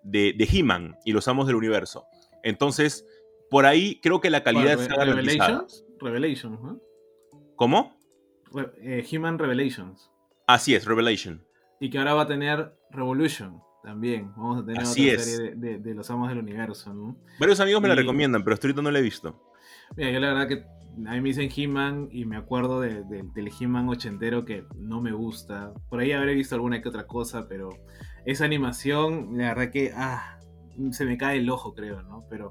[0.04, 2.06] de, de He-Man y los Amos del Universo.
[2.42, 3.06] Entonces,
[3.50, 4.80] por ahí creo que la calidad ¿Cuál?
[4.82, 5.48] está garantizada.
[5.48, 5.86] Revelations.
[6.00, 6.80] Revelations, ¿no?
[7.56, 7.98] ¿Cómo?
[8.52, 10.10] Re- eh, He-Man Revelations.
[10.48, 11.44] Así es, Revelation.
[11.80, 14.32] Y que ahora va a tener Revolution también.
[14.36, 15.26] Vamos a tener Así otra es.
[15.36, 17.18] serie de, de- de los amos del universo, ¿no?
[17.40, 19.54] Varios amigos me la recomiendan, pero hasta ahorita no la he visto.
[19.96, 20.64] Mira, yo la verdad que
[21.08, 25.02] a mí me dicen He-Man y me acuerdo de- de- del He-Man ochentero que no
[25.02, 25.74] me gusta.
[25.90, 27.70] Por ahí habré visto alguna que otra cosa, pero
[28.26, 30.40] esa animación, la verdad que ah,
[30.92, 32.26] se me cae el ojo, creo, ¿no?
[32.30, 32.50] Pero,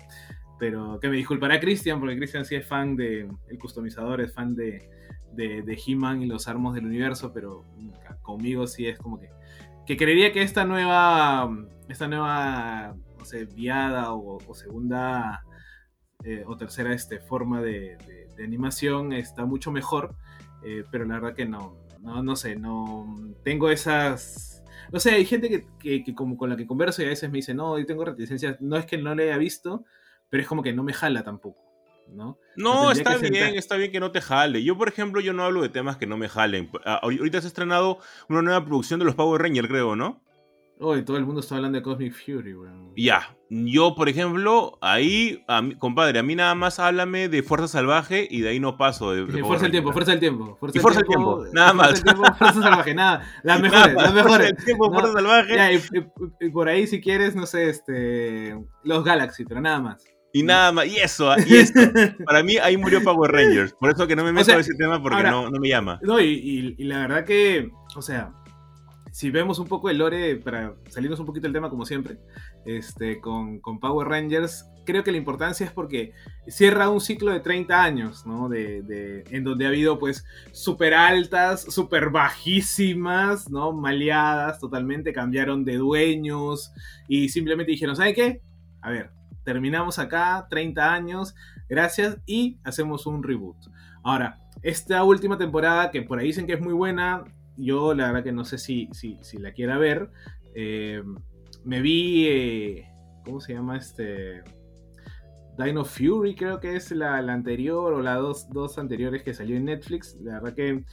[0.59, 3.29] pero que me disculpará Cristian, porque Cristian sí es fan de.
[3.49, 4.89] El customizador es fan de,
[5.33, 7.65] de, de He-Man y los armos del universo, pero
[8.23, 9.31] conmigo sí es como que.
[9.87, 11.49] Que creería que esta nueva.
[11.89, 12.95] Esta nueva.
[13.19, 15.43] No sé, viada o, segunda
[16.25, 17.97] eh, o tercera este, forma de,
[18.43, 20.15] animación está mucho mejor,
[20.65, 24.63] eh, pero la verdad que no, no, no sé, no tengo esas...
[24.93, 27.29] No sé, hay gente que, que- que como con la que converso y a veces
[27.31, 29.85] me dice, no, yo tengo reticencias, no es que no le haya visto,
[30.31, 31.61] pero es como que no me jala tampoco,
[32.09, 32.39] ¿no?
[32.57, 33.55] No, está bien, sentar.
[33.57, 34.63] está bien que no te jale.
[34.65, 36.71] Yo, por ejemplo, yo no hablo de temas que no me jalen.
[36.85, 37.99] Ah, ahor- Ahorita se ha estrenado
[38.29, 40.23] una nueva producción de los Power Rangers, creo, ¿no?
[40.81, 42.93] Hoy todo el mundo está hablando de Cosmic Fury, weón.
[42.97, 47.67] Ya, yo, por ejemplo, ahí, a mí- compadre, a mí nada más háblame de Fuerza
[47.67, 49.11] Salvaje y de ahí no paso.
[49.11, 50.57] De, Fuerza del tiempo, fuerza del tiempo.
[50.61, 52.03] Fuerza Y Fuerza del Tiempo, nada fuerza más.
[52.05, 53.19] tiempo, fuerza salvaje, nada.
[53.43, 54.37] Las Nada mejores, más, las mejores.
[54.37, 55.55] Fuerza del Tiempo, No, Fuerza Salvaje.
[55.57, 58.57] Ya, y, y- y por ahí si quieres, no sé, este.
[58.85, 60.05] Los Galaxy, pero nada más.
[60.33, 61.73] Y nada más, y eso, y eso.
[62.27, 63.73] Para mí ahí murió Power Rangers.
[63.81, 65.69] Por eso que no me meto sea, en ese tema porque ahora- no, no me
[65.69, 65.99] llama.
[66.03, 68.33] No, y, y- y la verdad que, o sea,
[69.11, 72.19] si vemos un poco el lore, para salirnos un poquito del tema como siempre,
[72.67, 76.13] este, con, con Power Rangers, creo que la importancia es porque
[76.47, 78.49] cierra un ciclo de 30 años, ¿no?
[78.51, 83.73] De, de- en donde ha habido pues súper altas, súper bajísimas, ¿no?
[83.73, 86.71] Maleadas totalmente, cambiaron de dueños
[87.09, 88.43] y simplemente dijeron, ¿saben qué?
[88.83, 89.11] A ver,
[89.49, 91.35] terminamos acá, 30 años,
[91.71, 93.57] gracias, y hacemos un reboot.
[94.03, 97.25] Ahora, esta última temporada, que por ahí dicen que es muy buena,
[97.57, 100.11] yo la verdad que no sé si, si, si la quiera ver.
[100.55, 101.03] eh,
[101.65, 102.89] me vi, eh,
[103.25, 104.43] ¿cómo se llama este?
[105.57, 109.57] Dino Fury creo que es la, la anterior o las dos, dos anteriores que salió
[109.57, 110.15] en Netflix.
[110.21, 110.85] La verdad que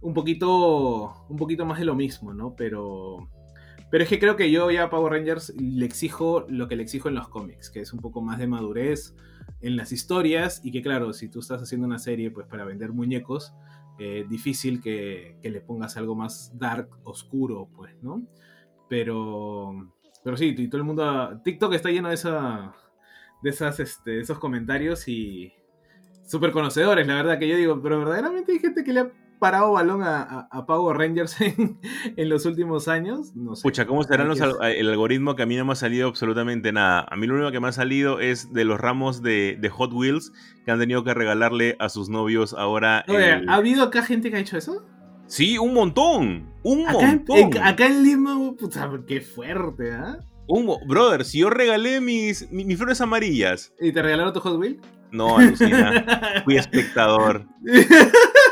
[0.00, 2.56] un poquito, un poquito más de lo mismo, ¿no?
[2.56, 3.28] Pero,
[3.90, 6.82] pero es que creo que yo ya a Power Rangers le exijo lo que le
[6.82, 9.14] exijo en los cómics, que es un poco más de madurez
[9.60, 12.92] en las historias y que claro, si tú estás haciendo una serie pues para vender
[12.92, 13.52] muñecos,
[13.98, 18.22] eh, difícil que, que le pongas algo más dark, oscuro, pues, ¿no?
[18.88, 19.92] Pero,
[20.24, 22.74] pero sí, y todo el mundo, TikTok está lleno de esa,
[23.42, 25.52] de esas, este, de esos comentarios y
[26.24, 29.72] súper conocedores, la verdad que yo digo, pero verdaderamente hay gente que le ha parado
[29.72, 31.80] balón a, a- a Power Rangers en,
[32.16, 33.62] en los últimos años, no sé.
[33.62, 37.04] Pucha, ¿cómo serán los el algoritmo que a mí no me ha salido absolutamente nada?
[37.10, 39.92] A mí lo único que me ha salido es de los ramos de, de Hot
[39.92, 40.32] Wheels
[40.64, 43.04] que han tenido que regalarle a sus novios ahora.
[43.08, 44.84] Oye, el- ¿ha habido acá gente que ha hecho eso?
[45.26, 46.50] Sí, un montón.
[46.62, 47.36] Un Acá montón.
[47.38, 50.18] en- acá en Lima, puta, qué fuerte, ¿ah?
[50.48, 53.72] Un Brother, si yo regalé mis, mi- mis flores amarillas.
[53.80, 54.80] ¿Y te regalaron tu Hot Wheel?
[55.12, 56.04] No, alucina.
[56.44, 57.46] Fui espectador.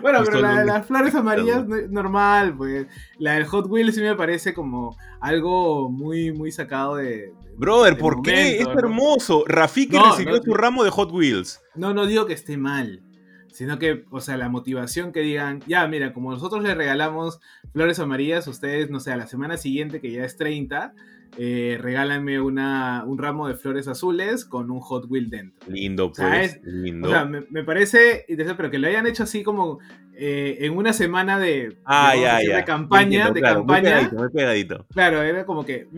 [0.00, 2.86] bueno, pero la de las flores amarillas, no- normal, pues.
[3.18, 7.32] La del Hot Wheel sí me parece como algo muy, muy sacado de.
[7.56, 8.58] Brother, ¿por qué?
[8.60, 9.44] Es hermoso.
[9.46, 11.60] Rafiki No, recibió no, su ramo de Hot Wheels.
[11.74, 13.02] No, no digo que esté mal.
[13.50, 17.40] sino que, o sea, la motivación que digan, ya, mira, como nosotros le regalamos
[17.72, 20.92] flores amarillas, ustedes, no sé, a la semana siguiente, que ya es 30,
[21.36, 25.70] eh, regálanme una, un ramo de flores azules con un Hot Wheel dentro.
[25.70, 26.60] Lindo, pues.
[26.64, 27.08] lindo.
[27.08, 28.24] O sea, me, parece
[28.56, 29.78] pero que lo hayan hecho así como
[30.14, 32.56] eh, en una semana de, ah, ya, ya.
[32.56, 33.30] de campaña.
[33.30, 34.10] de campaña.
[34.12, 35.88] Muy pegadito, Claro, era como que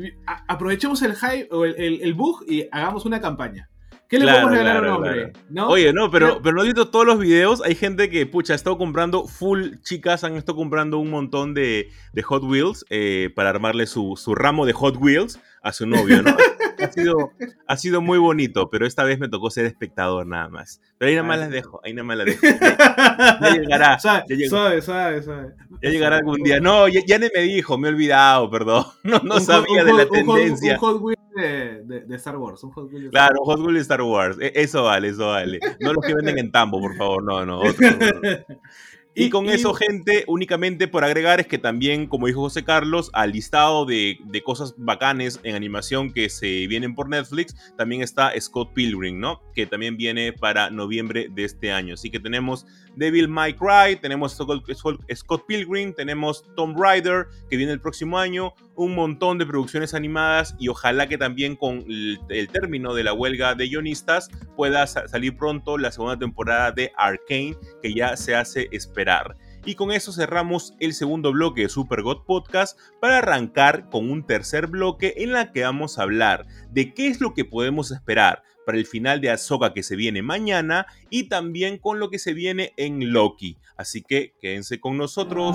[0.47, 3.71] aprovechemos el hype o el, el bug y hagamos una campaña.
[4.11, 5.33] ¿Qué le podemos regalar a un hombre?
[5.69, 7.63] Oye, no, pero, pero no he visto todos los videos.
[7.63, 11.93] Hay gente que, pucha, ha estado comprando full chicas, han estado comprando un montón de,
[12.13, 16.23] de Hot Wheels eh, para armarle su, su, ramo de Hot Wheels a su novio,
[16.23, 16.37] ¿no?
[16.83, 17.33] ha, sido,
[17.67, 20.81] ha sido muy bonito, pero esta vez me tocó ser espectador nada más.
[20.99, 22.47] Pero ahí nada más las dejo, ahí nada más las dejo.
[23.41, 23.99] Ya, llegará.
[25.83, 26.61] Ya llegará algún día.
[26.61, 28.85] No, ya, ya me dijo, me he olvidado, perdón.
[29.05, 30.75] No, no sabía de la tendencia.
[30.75, 32.63] Un Hot, Wheels de, de, Star Wars.
[32.63, 34.37] Un Hot Wheels claro, un Hot Wheels de Star Wars.
[34.41, 35.59] E, eso vale, eso vale.
[35.81, 37.61] No los que venden en Tambo, por favor, no, no.
[37.61, 37.89] Otro,
[39.27, 43.33] Y, con eso, gente, únicamente por agregar es que también, como dijo José Carlos, al
[43.33, 48.73] listado de, de, cosas bacanes en animación que se vienen por Netflix, también está Scott
[48.73, 49.43] Pilgrim, ¿no?
[49.55, 51.95] Que también viene para noviembre de este año.
[51.95, 52.67] Así que tenemos
[52.97, 58.95] Devil May Cry, tenemos Scott Pilgrim, tenemos Tomb Raider, que viene el próximo año, un
[58.95, 63.69] montón de producciones animadas y ojalá que también con el, término de la huelga de
[63.69, 69.37] guionistas pueda salir pronto la segunda temporada de Arcane, que ya se hace esperar.
[69.67, 74.25] Y con eso cerramos el segundo bloque de Super God Podcast para arrancar con un
[74.25, 78.43] tercer bloque en la que vamos a hablar de qué es lo que podemos esperar
[78.65, 82.33] para el final de Ahsoka que se viene mañana y también con lo que se
[82.33, 83.59] viene en Loki.
[83.77, 85.55] Así que quédense con nosotros.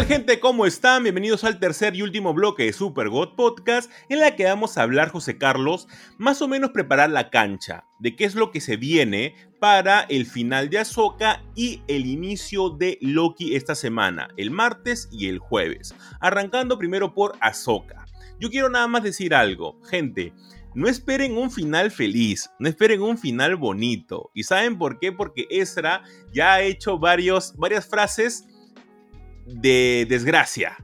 [0.00, 0.40] Tal gente?
[0.40, 1.02] ¿Cómo están?
[1.02, 4.82] Bienvenidos al tercer y último bloque de Super God Podcast en la que vamos a
[4.82, 8.78] hablar, José Carlos, más o menos preparar la cancha de qué es lo que se
[8.78, 15.06] viene para el final de Ahsoka y el inicio de Loki esta semana, el martes
[15.12, 15.94] y el jueves.
[16.18, 18.06] Arrancando primero por Ahsoka.
[18.38, 20.32] Yo quiero nada más decir algo, gente.
[20.74, 24.30] No esperen un final feliz, no esperen un final bonito.
[24.32, 25.12] ¿Y saben por qué?
[25.12, 28.46] Porque Ezra ya ha hecho varios, varias frases
[29.52, 30.76] de desgracia.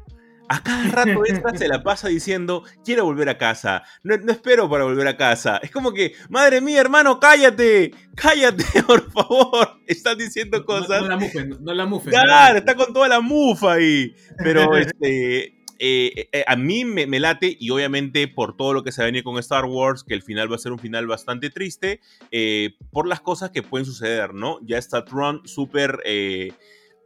[0.48, 4.84] A cada rato esta se la pasa diciendo, quiero volver a casa, no, espero para
[4.84, 5.58] volver a casa.
[5.60, 9.80] Es como que, madre mía, hermano, cállate, cállate, por favor.
[9.86, 11.02] Están diciendo cosas.
[11.02, 12.12] No, la mufen, no la mufen.
[12.12, 14.14] Claro, está con toda la mufa ahí.
[14.38, 19.02] Pero este, eh, eh, a mí me, late y obviamente por todo lo que se
[19.02, 21.50] va a venir con Star Wars, que el final va a ser un final bastante
[21.50, 22.00] triste,
[22.30, 24.58] eh, por las cosas que pueden suceder, ¿no?
[24.62, 26.02] Ya está Tron súper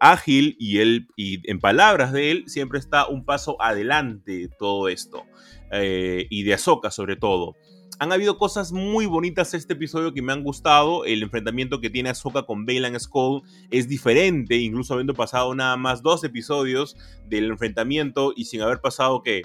[0.00, 4.88] ágil y él, y en palabras de él, siempre está un paso adelante de todo
[4.88, 5.24] esto.
[5.70, 7.54] Eh, y de Ahsoka sobre todo.
[8.00, 11.04] Han habido cosas muy bonitas este episodio que me han gustado.
[11.04, 16.02] El enfrentamiento que tiene Ahsoka con Bailan Skull es diferente, incluso habiendo pasado nada más
[16.02, 16.96] dos episodios
[17.28, 19.42] del enfrentamiento y sin haber pasado que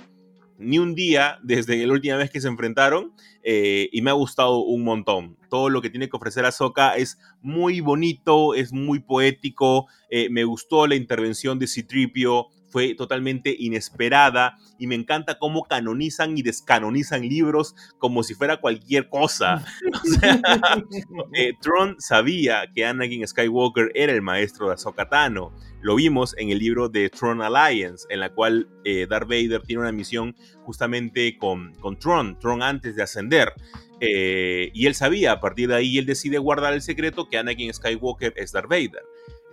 [0.57, 4.59] ni un día desde la última vez que se enfrentaron eh, y me ha gustado
[4.59, 5.37] un montón.
[5.49, 10.43] Todo lo que tiene que ofrecer Ahsoka es muy bonito, es muy poético, eh, me
[10.43, 17.21] gustó la intervención de Citripio, fue totalmente inesperada y me encanta cómo canonizan y descanonizan
[17.21, 19.65] libros como si fuera cualquier cosa.
[21.33, 25.53] Eh, Tron sabía que Anakin Skywalker era el maestro de Ahsoka Tano.
[25.81, 29.81] Lo vimos en el libro de Tron Alliance, en la cual eh, Darth Vader tiene
[29.81, 33.53] una misión justamente con, con Tron, Tron antes de ascender.
[34.01, 37.73] Eh, y él sabía, a partir de ahí, él decide guardar el secreto que Anakin
[37.73, 39.03] Skywalker es Darth Vader.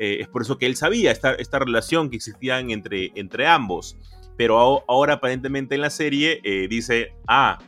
[0.03, 3.97] Eh, es por eso que él sabía esta, esta relación que existía entre, entre ambos.
[4.37, 7.61] Pero ahora aparentemente en la serie eh, dice, ah,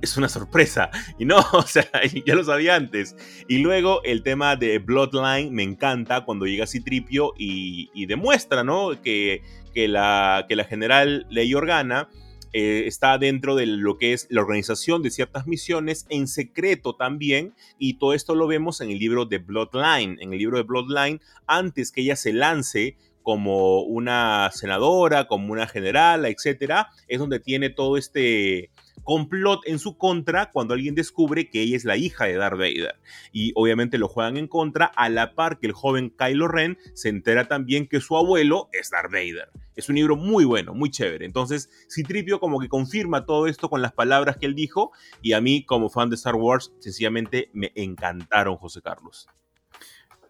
[0.00, 0.90] es una sorpresa.
[1.18, 1.90] Y no, o sea,
[2.24, 3.16] ya lo sabía antes.
[3.48, 9.02] Y luego el tema de Bloodline me encanta cuando llega Citripio y, y demuestra, ¿no?
[9.02, 9.42] Que,
[9.74, 12.08] que, la, que la general Ley Organa
[12.56, 17.52] eh, está dentro de lo que es la organización de ciertas misiones en secreto también,
[17.78, 20.18] y todo esto lo vemos en el libro de Bloodline.
[20.20, 25.66] En el libro de Bloodline, antes que ella se lance como una senadora, como una
[25.66, 28.70] general, etcétera, es donde tiene todo este
[29.04, 32.96] complot en su contra cuando alguien descubre que ella es la hija de Darth Vader.
[33.32, 37.10] Y obviamente lo juegan en contra a la par que el joven Kylo Ren se
[37.10, 39.50] entera también que su abuelo es Darth Vader.
[39.76, 41.26] Es un libro muy bueno, muy chévere.
[41.26, 44.92] Entonces, Citripio como que confirma todo esto con las palabras que él dijo
[45.22, 49.28] y a mí como fan de Star Wars sencillamente me encantaron, José Carlos.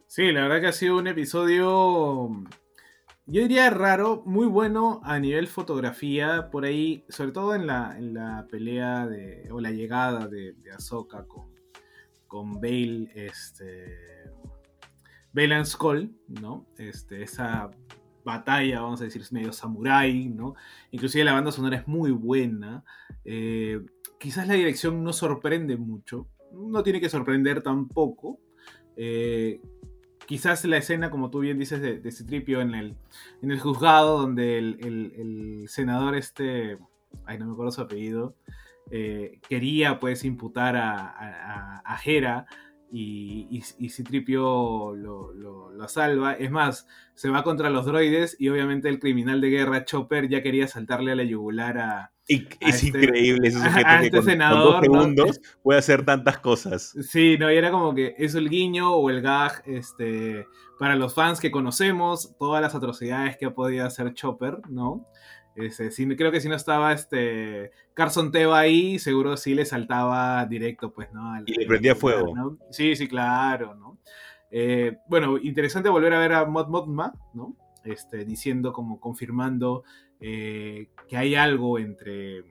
[0.07, 2.45] Sí, la verdad que ha sido un episodio
[3.27, 8.15] yo diría raro, muy bueno a nivel fotografía, por ahí, sobre todo en la, en
[8.15, 11.55] la pelea de, o la llegada de, de Ahsoka con,
[12.27, 14.31] con Bale, este,
[15.33, 16.67] Bale and Skull, ¿no?
[16.77, 17.71] Este, esa
[18.25, 20.55] batalla, vamos a decir, es medio samurai, ¿no?
[20.91, 22.85] Inclusive la banda sonora es muy buena.
[23.25, 23.81] Eh,
[24.19, 28.39] quizás la dirección no sorprende mucho, no tiene que sorprender tampoco.
[28.97, 29.61] Eh,
[30.27, 32.97] quizás la escena, como tú bien dices, de, Citripio en el,
[33.43, 36.79] en el juzgado, donde el, senador este,
[37.27, 38.35] ay, no me acuerdo su apellido,
[38.91, 42.47] eh, quería pues imputar a, a, Hera
[42.97, 46.35] y, y, Citripio lo, lo, salva.
[46.35, 50.45] Es más, se va contra los droides y obviamente el criminal de guerra Chopper ya
[50.45, 55.41] quería saltarle a la yugular a, es este, increíble ese sujeto que este senador, segundos
[55.63, 56.95] puede hacer tantas cosas.
[57.03, 60.47] Sí, no, y era como que eso el guiño o el gag este,
[60.79, 65.05] para los fans que conocemos, todas las atrocidades que ha podido hacer Chopper, ¿no?
[65.57, 70.93] Este, creo que si no estaba este Carson Teva ahí, seguro sí le saltaba directo,
[70.93, 71.41] pues, ¿no?
[71.47, 72.59] y le prendía fuego.
[72.71, 73.99] Sí, sí, claro, ¿no?
[74.51, 77.57] Eh, bueno, interesante volver a ver a Mod Modma, ¿no?
[77.85, 79.85] Este, diciendo como confirmando
[80.21, 82.45] eh, que hay algo entre,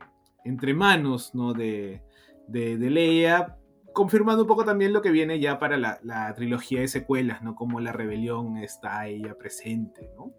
[0.43, 1.53] entre manos ¿no?
[1.53, 2.03] de,
[2.47, 3.57] de, Leia,
[3.93, 7.55] confirmando un poco también lo que viene ya para la, trilogía de secuelas, ¿no?
[7.55, 10.33] Como la rebelión está ahí ya presente, ¿no?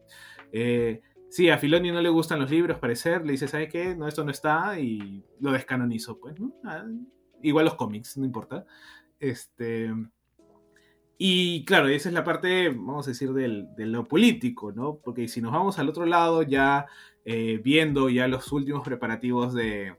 [0.52, 1.00] Eh,
[1.34, 3.96] sí, a Filoni no le gustan los libros, parecer, le dice, ¿sabes qué?
[3.96, 6.52] No, esto no está, y lo descanonizó, pues, ¿no?
[6.62, 6.84] Ah,
[7.42, 8.64] igual los cómics, no importa.
[9.18, 9.92] Este...
[11.18, 15.00] Y claro, esa es la parte, vamos a decir, del, de lo político, ¿no?
[15.02, 16.86] Porque si nos vamos al otro lado, ya
[17.24, 19.96] eh, viendo ya los últimos preparativos de,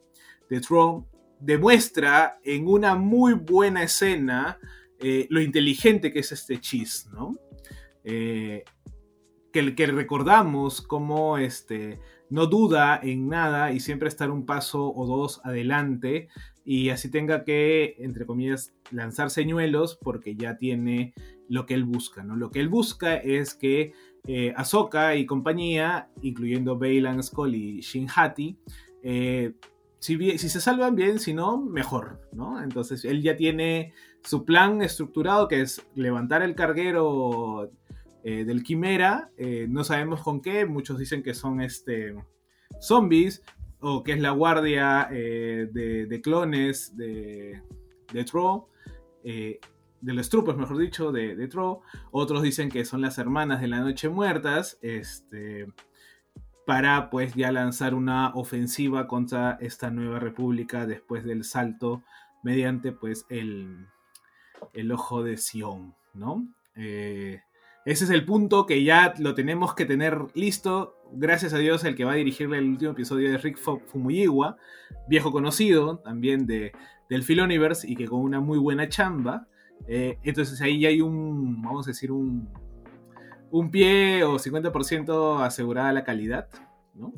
[0.49, 1.05] de Tron,
[1.41, 4.57] demuestra en una muy buena escena
[4.99, 7.35] eh, lo inteligente que es este Cheese, ¿no?
[8.05, 8.63] Eh,
[9.55, 15.07] que, que, recordamos como este, no duda en nada y siempre estar un paso o
[15.07, 16.27] dos adelante
[16.65, 21.13] y así tenga que, entre comillas, lanzar señuelos porque ya tiene
[21.47, 22.35] lo que él busca, ¿no?
[22.35, 23.93] Lo que él busca es que
[24.27, 28.57] eh, Ahsoka y compañía, incluyendo Bailan Skull y Shin Hati,
[29.03, 29.53] eh,
[29.99, 32.61] si, si, se salvan bien, si no, mejor, ¿no?
[32.61, 37.71] Entonces él ya tiene su plan estructurado que es levantar el carguero
[38.25, 39.31] eh, del Quimera,
[39.69, 42.13] no sabemos con qué, muchos dicen que son este,
[42.81, 43.41] zombies
[43.79, 47.61] o que es la guardia de, clones de,
[48.11, 48.25] de
[50.01, 51.81] de los trupos, mejor dicho, de, de Tro.
[52.11, 54.77] Otros dicen que son las hermanas de la Noche Muertas.
[54.81, 55.67] Este,
[56.65, 62.03] para pues ya lanzar una ofensiva contra esta nueva república después del salto
[62.43, 63.87] mediante pues el,
[64.73, 66.47] el ojo de Sion, ¿no?
[66.75, 67.41] Eh,
[67.85, 70.97] ese es el punto que ya lo tenemos que tener listo.
[71.11, 74.57] Gracias a Dios, el que va a dirigirle el último episodio de Rick Fumuyiwa,
[75.07, 76.71] viejo conocido también de,
[77.09, 79.47] del Filoniverse y que con una muy buena chamba.
[79.87, 82.49] Eh, entonces ahí ya hay un, vamos a decir, un,
[83.51, 86.49] un pie o 50% asegurada la calidad,
[86.95, 87.13] ¿no?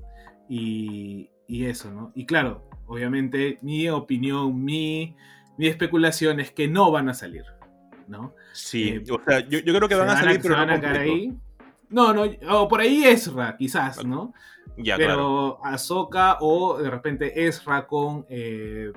[0.49, 2.11] Y, y, eso, ¿no?
[2.13, 5.15] Y claro, obviamente mi opinión, mi,
[5.57, 7.45] mi especulación es que no van a salir,
[8.07, 8.33] ¿no?
[8.53, 11.33] Sí, eh, o sea, yo, yo, creo que van, a salir, pero no ahí.
[11.89, 14.33] No, no, o por ahí Ezra, quizás, ¿no?
[14.77, 15.59] Ya, pero claro.
[15.63, 18.25] Ahsoka o de repente Ezra con...
[18.29, 18.91] Eh,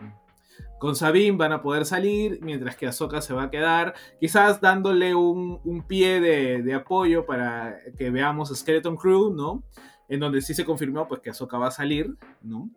[0.81, 5.15] con Sabine van a poder salir, mientras que Ahsoka se va a quedar, quizás dándole
[5.15, 9.63] un, pie de, apoyo para que veamos Skeleton Crew, ¿no?
[10.09, 12.71] En donde sí se confirmó pues que Ahsoka va a salir, ¿no?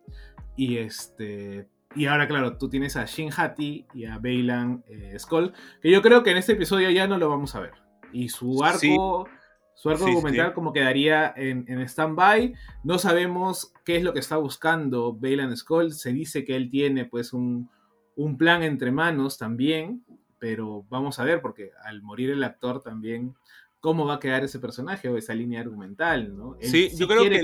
[0.54, 1.66] Y este...
[1.96, 6.02] Y ahora, claro, tú tienes a Shin Hati y a Bailan eh, Skull, que yo
[6.02, 7.72] creo que en este episodio ya no lo vamos a ver.
[8.12, 9.28] Y su arco...
[9.76, 12.54] Su arco documental como quedaría en, en stand-by.
[12.84, 15.92] No sabemos qué es lo que está buscando Bailan Skull.
[15.92, 17.68] Se dice que él tiene pues un,
[18.16, 20.04] un plan entre manos también,
[20.38, 23.34] pero vamos a ver, porque al morir el actor también,
[23.80, 26.56] cómo va a quedar ese personaje o esa línea argumental, ¿no?
[26.60, 27.38] sí, yo creo que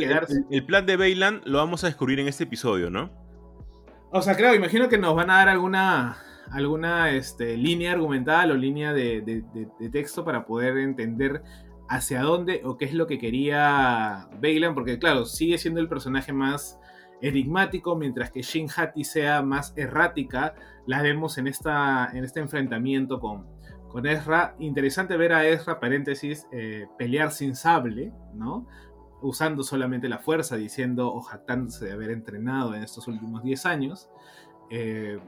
[0.50, 3.29] el, plan de Bailan lo vamos a descubrir en este episodio, ¿no?
[4.12, 6.16] O sea, claro, imagino que nos van a dar alguna,
[6.50, 9.44] alguna este, línea argumental o línea de,
[9.92, 11.42] texto para poder entender
[11.88, 16.32] hacia dónde o qué es lo que quería Bailan, porque claro, sigue siendo el personaje
[16.32, 16.80] más
[17.22, 20.54] enigmático, mientras que Shin Hati sea más errática,
[20.86, 23.46] la vemos en, esta, en este enfrentamiento con,
[23.88, 24.56] con Ezra.
[24.58, 28.66] Interesante ver a Ezra, paréntesis, eh, pelear sin sable, ¿no?
[29.22, 34.08] Usando solamente la fuerza, diciendo o jactándose de haber entrenado en estos últimos 10 años.
[34.70, 35.18] Eh,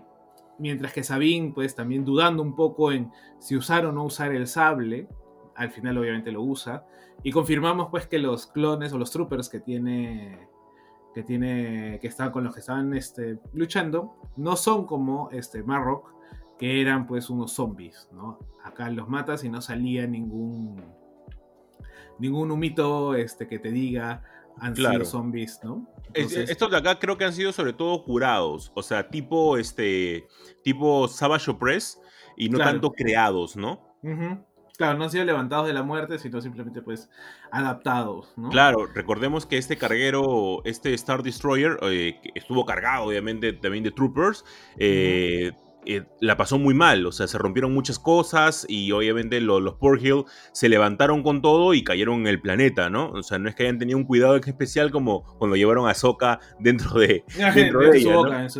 [0.59, 4.47] mientras que Sabine, pues también dudando un poco en si usar o no usar el
[4.47, 5.09] sable,
[5.57, 6.87] al final obviamente lo usa.
[7.23, 10.49] Y confirmamos pues que los clones o los troopers que tiene
[11.15, 16.11] que tiene que están con los que estaban este, luchando no son como este Marrock
[16.59, 18.39] que eran pues unos zombies, ¿no?
[18.65, 20.83] Acá los matas y no salía ningún
[22.23, 24.23] ningún humito este que te diga
[24.59, 25.89] han sido zombies, ¿no?
[26.15, 30.29] estos de acá creo que han sido sobre todo curados, o sea, tipo este
[30.63, 32.01] tipo Savage Opress
[32.37, 33.81] y no tanto creados, ¿no?
[34.77, 37.11] Claro, no han sido levantados de la muerte, sino simplemente pues
[37.51, 38.51] adaptados, ¿no?
[38.51, 44.45] Claro, recordemos que este carguero, este Star Destroyer, eh, estuvo cargado obviamente también de troopers,
[44.77, 45.53] eh,
[45.85, 49.75] eh, la pasó muy mal, o sea, se rompieron muchas cosas y obviamente los, los
[50.01, 53.11] Hill se levantaron con todo y cayeron en el planeta, ¿no?
[53.11, 56.39] O sea, no es que hayan tenido un cuidado especial como cuando llevaron a Soka
[56.61, 57.25] dentro de,
[57.55, 58.51] dentro de, ella, boca, en,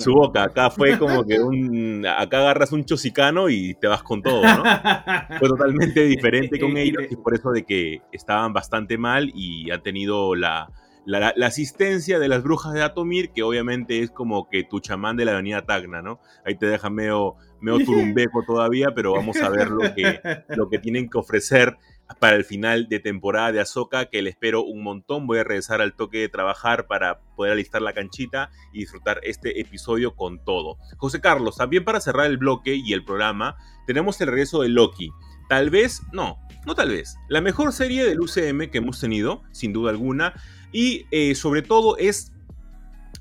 [0.00, 0.44] su, boca.
[0.44, 4.62] Acá fue como que un, acá agarras un chosicano y te vas con todo, ¿no?
[5.38, 9.82] fue totalmente diferente con ellos y por eso de que estaban bastante mal y han
[9.82, 10.70] tenido la
[11.06, 15.24] la, asistencia de las brujas de Atomir, que obviamente es como que tu chamán de
[15.24, 16.20] la avenida Tacna, ¿no?
[16.44, 20.78] Ahí te deja medio, medio turumbeco todavía, pero vamos a ver lo que, lo que
[20.78, 21.76] tienen que ofrecer
[22.18, 25.26] para el final de temporada de Azoka, que le espero un montón.
[25.26, 29.60] Voy a regresar al toque de trabajar para poder alistar la canchita y disfrutar este
[29.60, 30.78] episodio con todo.
[30.96, 35.10] José Carlos, también para cerrar el bloque y el programa, tenemos el regreso de Loki.
[35.48, 39.72] Tal vez, no, no tal vez, la mejor serie del UCM que hemos tenido, sin
[39.72, 40.34] duda alguna
[40.72, 42.32] y eh, sobre todo es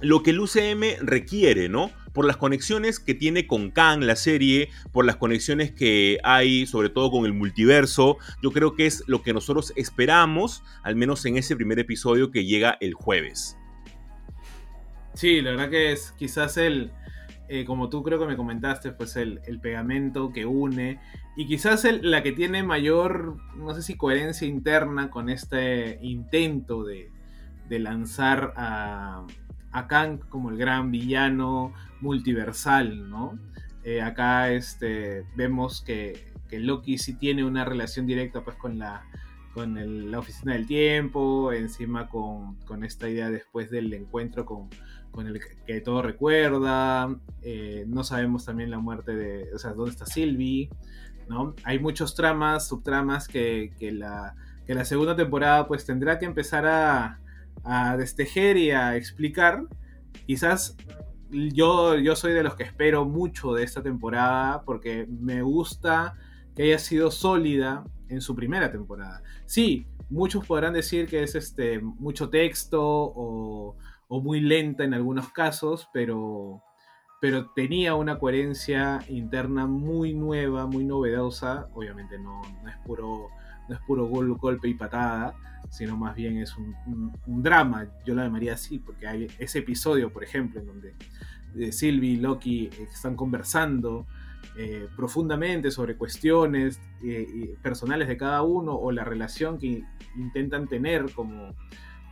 [0.02, 1.92] lo que el UCM requiere, ¿no?
[2.14, 6.90] Por las conexiones que tiene con Khan, la serie, por las conexiones que hay, sobre
[6.90, 8.18] todo con el multiverso.
[8.42, 12.46] Yo creo que es lo que nosotros esperamos, al menos en ese primer episodio que
[12.46, 13.58] llega el jueves.
[15.14, 16.92] Sí, la verdad que es quizás el,
[17.50, 21.00] eh, como tú creo que me comentaste, pues el, pegamento que une
[21.36, 27.12] y quizás la que tiene mayor, no sé si coherencia interna con este intento de,
[27.70, 29.26] de lanzar a,
[29.72, 33.38] a Kang como el gran villano multiversal, ¿no?
[33.84, 39.04] Eh, acá este, vemos que, Loki sí tiene una relación directa pues con la,
[39.54, 44.70] con la oficina del tiempo, encima con, esta idea después del encuentro con,
[45.28, 50.06] el que todo recuerda, eh, no sabemos también la muerte de, o sea, dónde está
[50.06, 50.70] Sylvie,
[51.28, 51.54] ¿no?
[51.64, 57.20] Hay muchos tramas, subtramas que, la, que la segunda temporada pues tendrá que empezar a,
[57.64, 59.64] a destejer y a explicar.
[60.26, 60.76] Quizás
[61.32, 66.16] yo, yo soy de los que espero mucho de esta temporada porque me gusta
[66.56, 69.22] que haya sido sólida en su primera temporada.
[69.46, 73.76] Sí, muchos podrán decir que es este, mucho texto o,
[74.10, 76.64] muy lenta en algunos casos, pero,
[77.22, 81.68] pero tenía una coherencia interna muy nueva, muy novedosa.
[81.74, 83.30] Obviamente no, no es puro
[83.70, 85.36] no es puro golpe y patada,
[85.70, 90.24] sino más bien es un, drama, yo lo llamaría así, porque hay ese episodio, por
[90.24, 90.96] ejemplo, en donde
[91.58, 94.08] eh, Sylvie y Loki están conversando
[94.58, 99.84] eh, profundamente sobre cuestiones eh, personales de cada uno o la relación que
[100.18, 101.56] intentan tener como,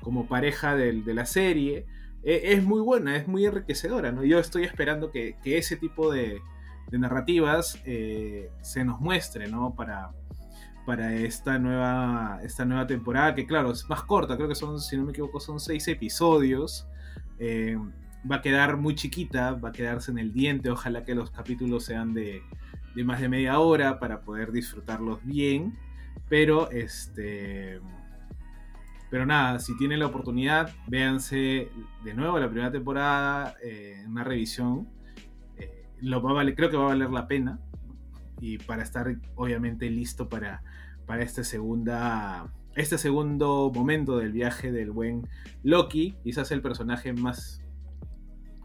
[0.02, 1.86] como pareja de, la serie.
[2.24, 4.12] es muy buena, es muy enriquecedora.
[4.12, 4.24] ¿no?
[4.24, 6.42] Yo estoy esperando que, ese tipo de,
[6.92, 7.82] de narrativas
[8.62, 9.74] se nos muestre ¿no?
[9.76, 10.12] para,
[10.88, 14.96] para esta nueva, esta nueva temporada, que claro, es más corta, creo que son, si
[14.96, 16.88] no me equivoco, son seis episodios.
[17.40, 17.78] Eh,
[18.30, 21.84] va a quedar muy chiquita, va a quedarse en el diente, ojalá que los capítulos
[21.84, 22.42] sean de,
[22.96, 25.78] de más de media hora para poder disfrutarlos bien.
[26.30, 27.82] Pero este.
[29.10, 31.70] Pero nada, si tienen la oportunidad, véanse
[32.06, 34.88] de nuevo la primera temporada, eh, una revisión.
[35.58, 37.60] Eh, lo va creo que va a valer la pena
[38.40, 40.62] y para estar obviamente listo para,
[41.08, 45.28] para este, segunda, este segundo momento del viaje del buen
[45.64, 47.62] Loki, quizás el personaje más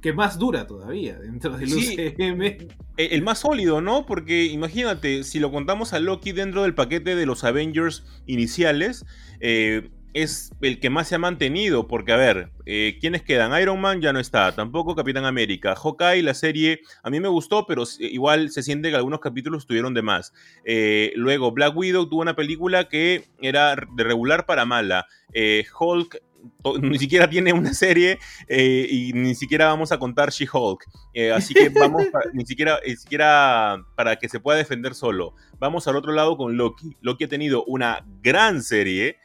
[0.03, 2.43] que más dura todavía dentro del UCM.
[2.43, 4.05] E, el más sólido, ¿no?
[4.05, 9.07] Porque imagínate, si lo contamos a Loki dentro del paquete de los Avengers iniciales,
[9.39, 13.59] eh, es el que más se ha mantenido, porque a ver, eh, ¿quiénes quedan?
[13.61, 15.75] Iron Man ya no está, tampoco Capitán América.
[15.75, 19.95] Hawkeye, la serie, a mí me gustó, pero igual se siente que algunos capítulos estuvieron
[19.95, 20.33] de más.
[20.65, 25.07] Eh, luego, Black Widow tuvo una película que era de regular para mala.
[25.33, 26.21] Eh, Hulk
[26.83, 30.85] ni siquiera tiene una serie y ni siquiera vamos a contar She-Hulk.
[31.15, 35.35] Eh, así que vamos, ni, siquiera, ni siquiera para que se pueda defender solo.
[35.59, 36.97] Vamos al otro lado con Loki.
[37.01, 39.19] Loki ha tenido una gran serie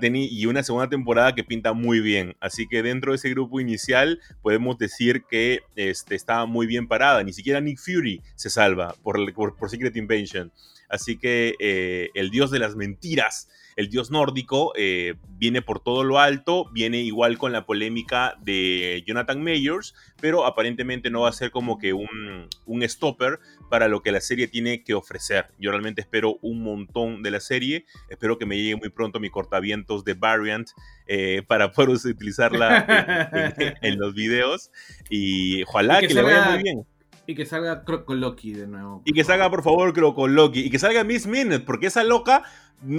[0.00, 2.34] y una segunda temporada que pinta muy bien.
[2.40, 7.22] Así que dentro de ese grupo inicial podemos decir que este, está muy bien parada.
[7.22, 10.52] Ni siquiera Nick Fury se salva por, por, Secret Invasion.
[10.88, 16.04] Así que eh, el dios de las mentiras el dios nórdico eh, viene por todo
[16.04, 21.32] lo alto, viene igual con la polémica de Jonathan Mayors, pero aparentemente no va a
[21.32, 25.46] ser como que un, un stopper para lo que la serie tiene que ofrecer.
[25.58, 29.30] Yo realmente espero un montón de la serie, espero que me llegue muy pronto mi
[29.30, 30.68] cortavientos de Variant
[31.06, 33.52] eh, para poder utilizarla
[33.82, 34.70] en, los videos
[35.10, 36.86] y ojalá que, le vaya muy bien.
[37.26, 39.02] Y que salga Loki de nuevo.
[39.04, 39.96] Y que salga, por favor,
[40.28, 40.60] Loki.
[40.60, 42.42] Y que salga Miss Minute, porque esa loca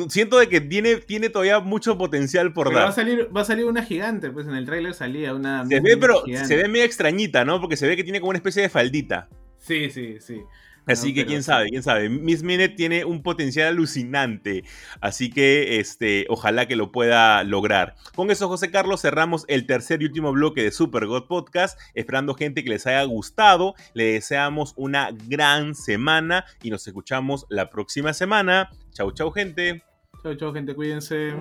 [0.07, 2.85] siento de que tiene, tiene todavía mucho potencial por dar.
[2.85, 5.65] Va a, salir, va a salir una gigante, pues en el tráiler salía una.
[5.67, 7.59] Se ve, pero se ve medio extrañita, ¿no?
[7.59, 9.29] Porque se ve que tiene como una especie de faldita.
[9.57, 10.41] Sí, sí, sí.
[10.85, 12.09] Así que quién sabe, quién sabe.
[12.09, 14.63] Miss Minute tiene un potencial alucinante.
[14.99, 17.95] Así que este, ojalá que lo pueda lograr.
[18.15, 21.79] Con eso, José Carlos, cerramos el tercer y último bloque de Super God Podcast.
[21.93, 23.75] Esperando gente que les haya gustado.
[23.93, 28.69] Le deseamos una gran semana y nos escuchamos la próxima semana.
[28.91, 29.83] Chau, chau, gente.
[30.21, 30.75] Chau, chau, gente.
[30.75, 31.33] Cuídense.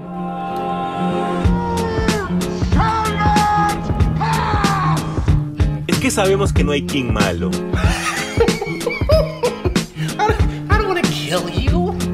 [5.87, 7.51] Es que sabemos que no hay King malo.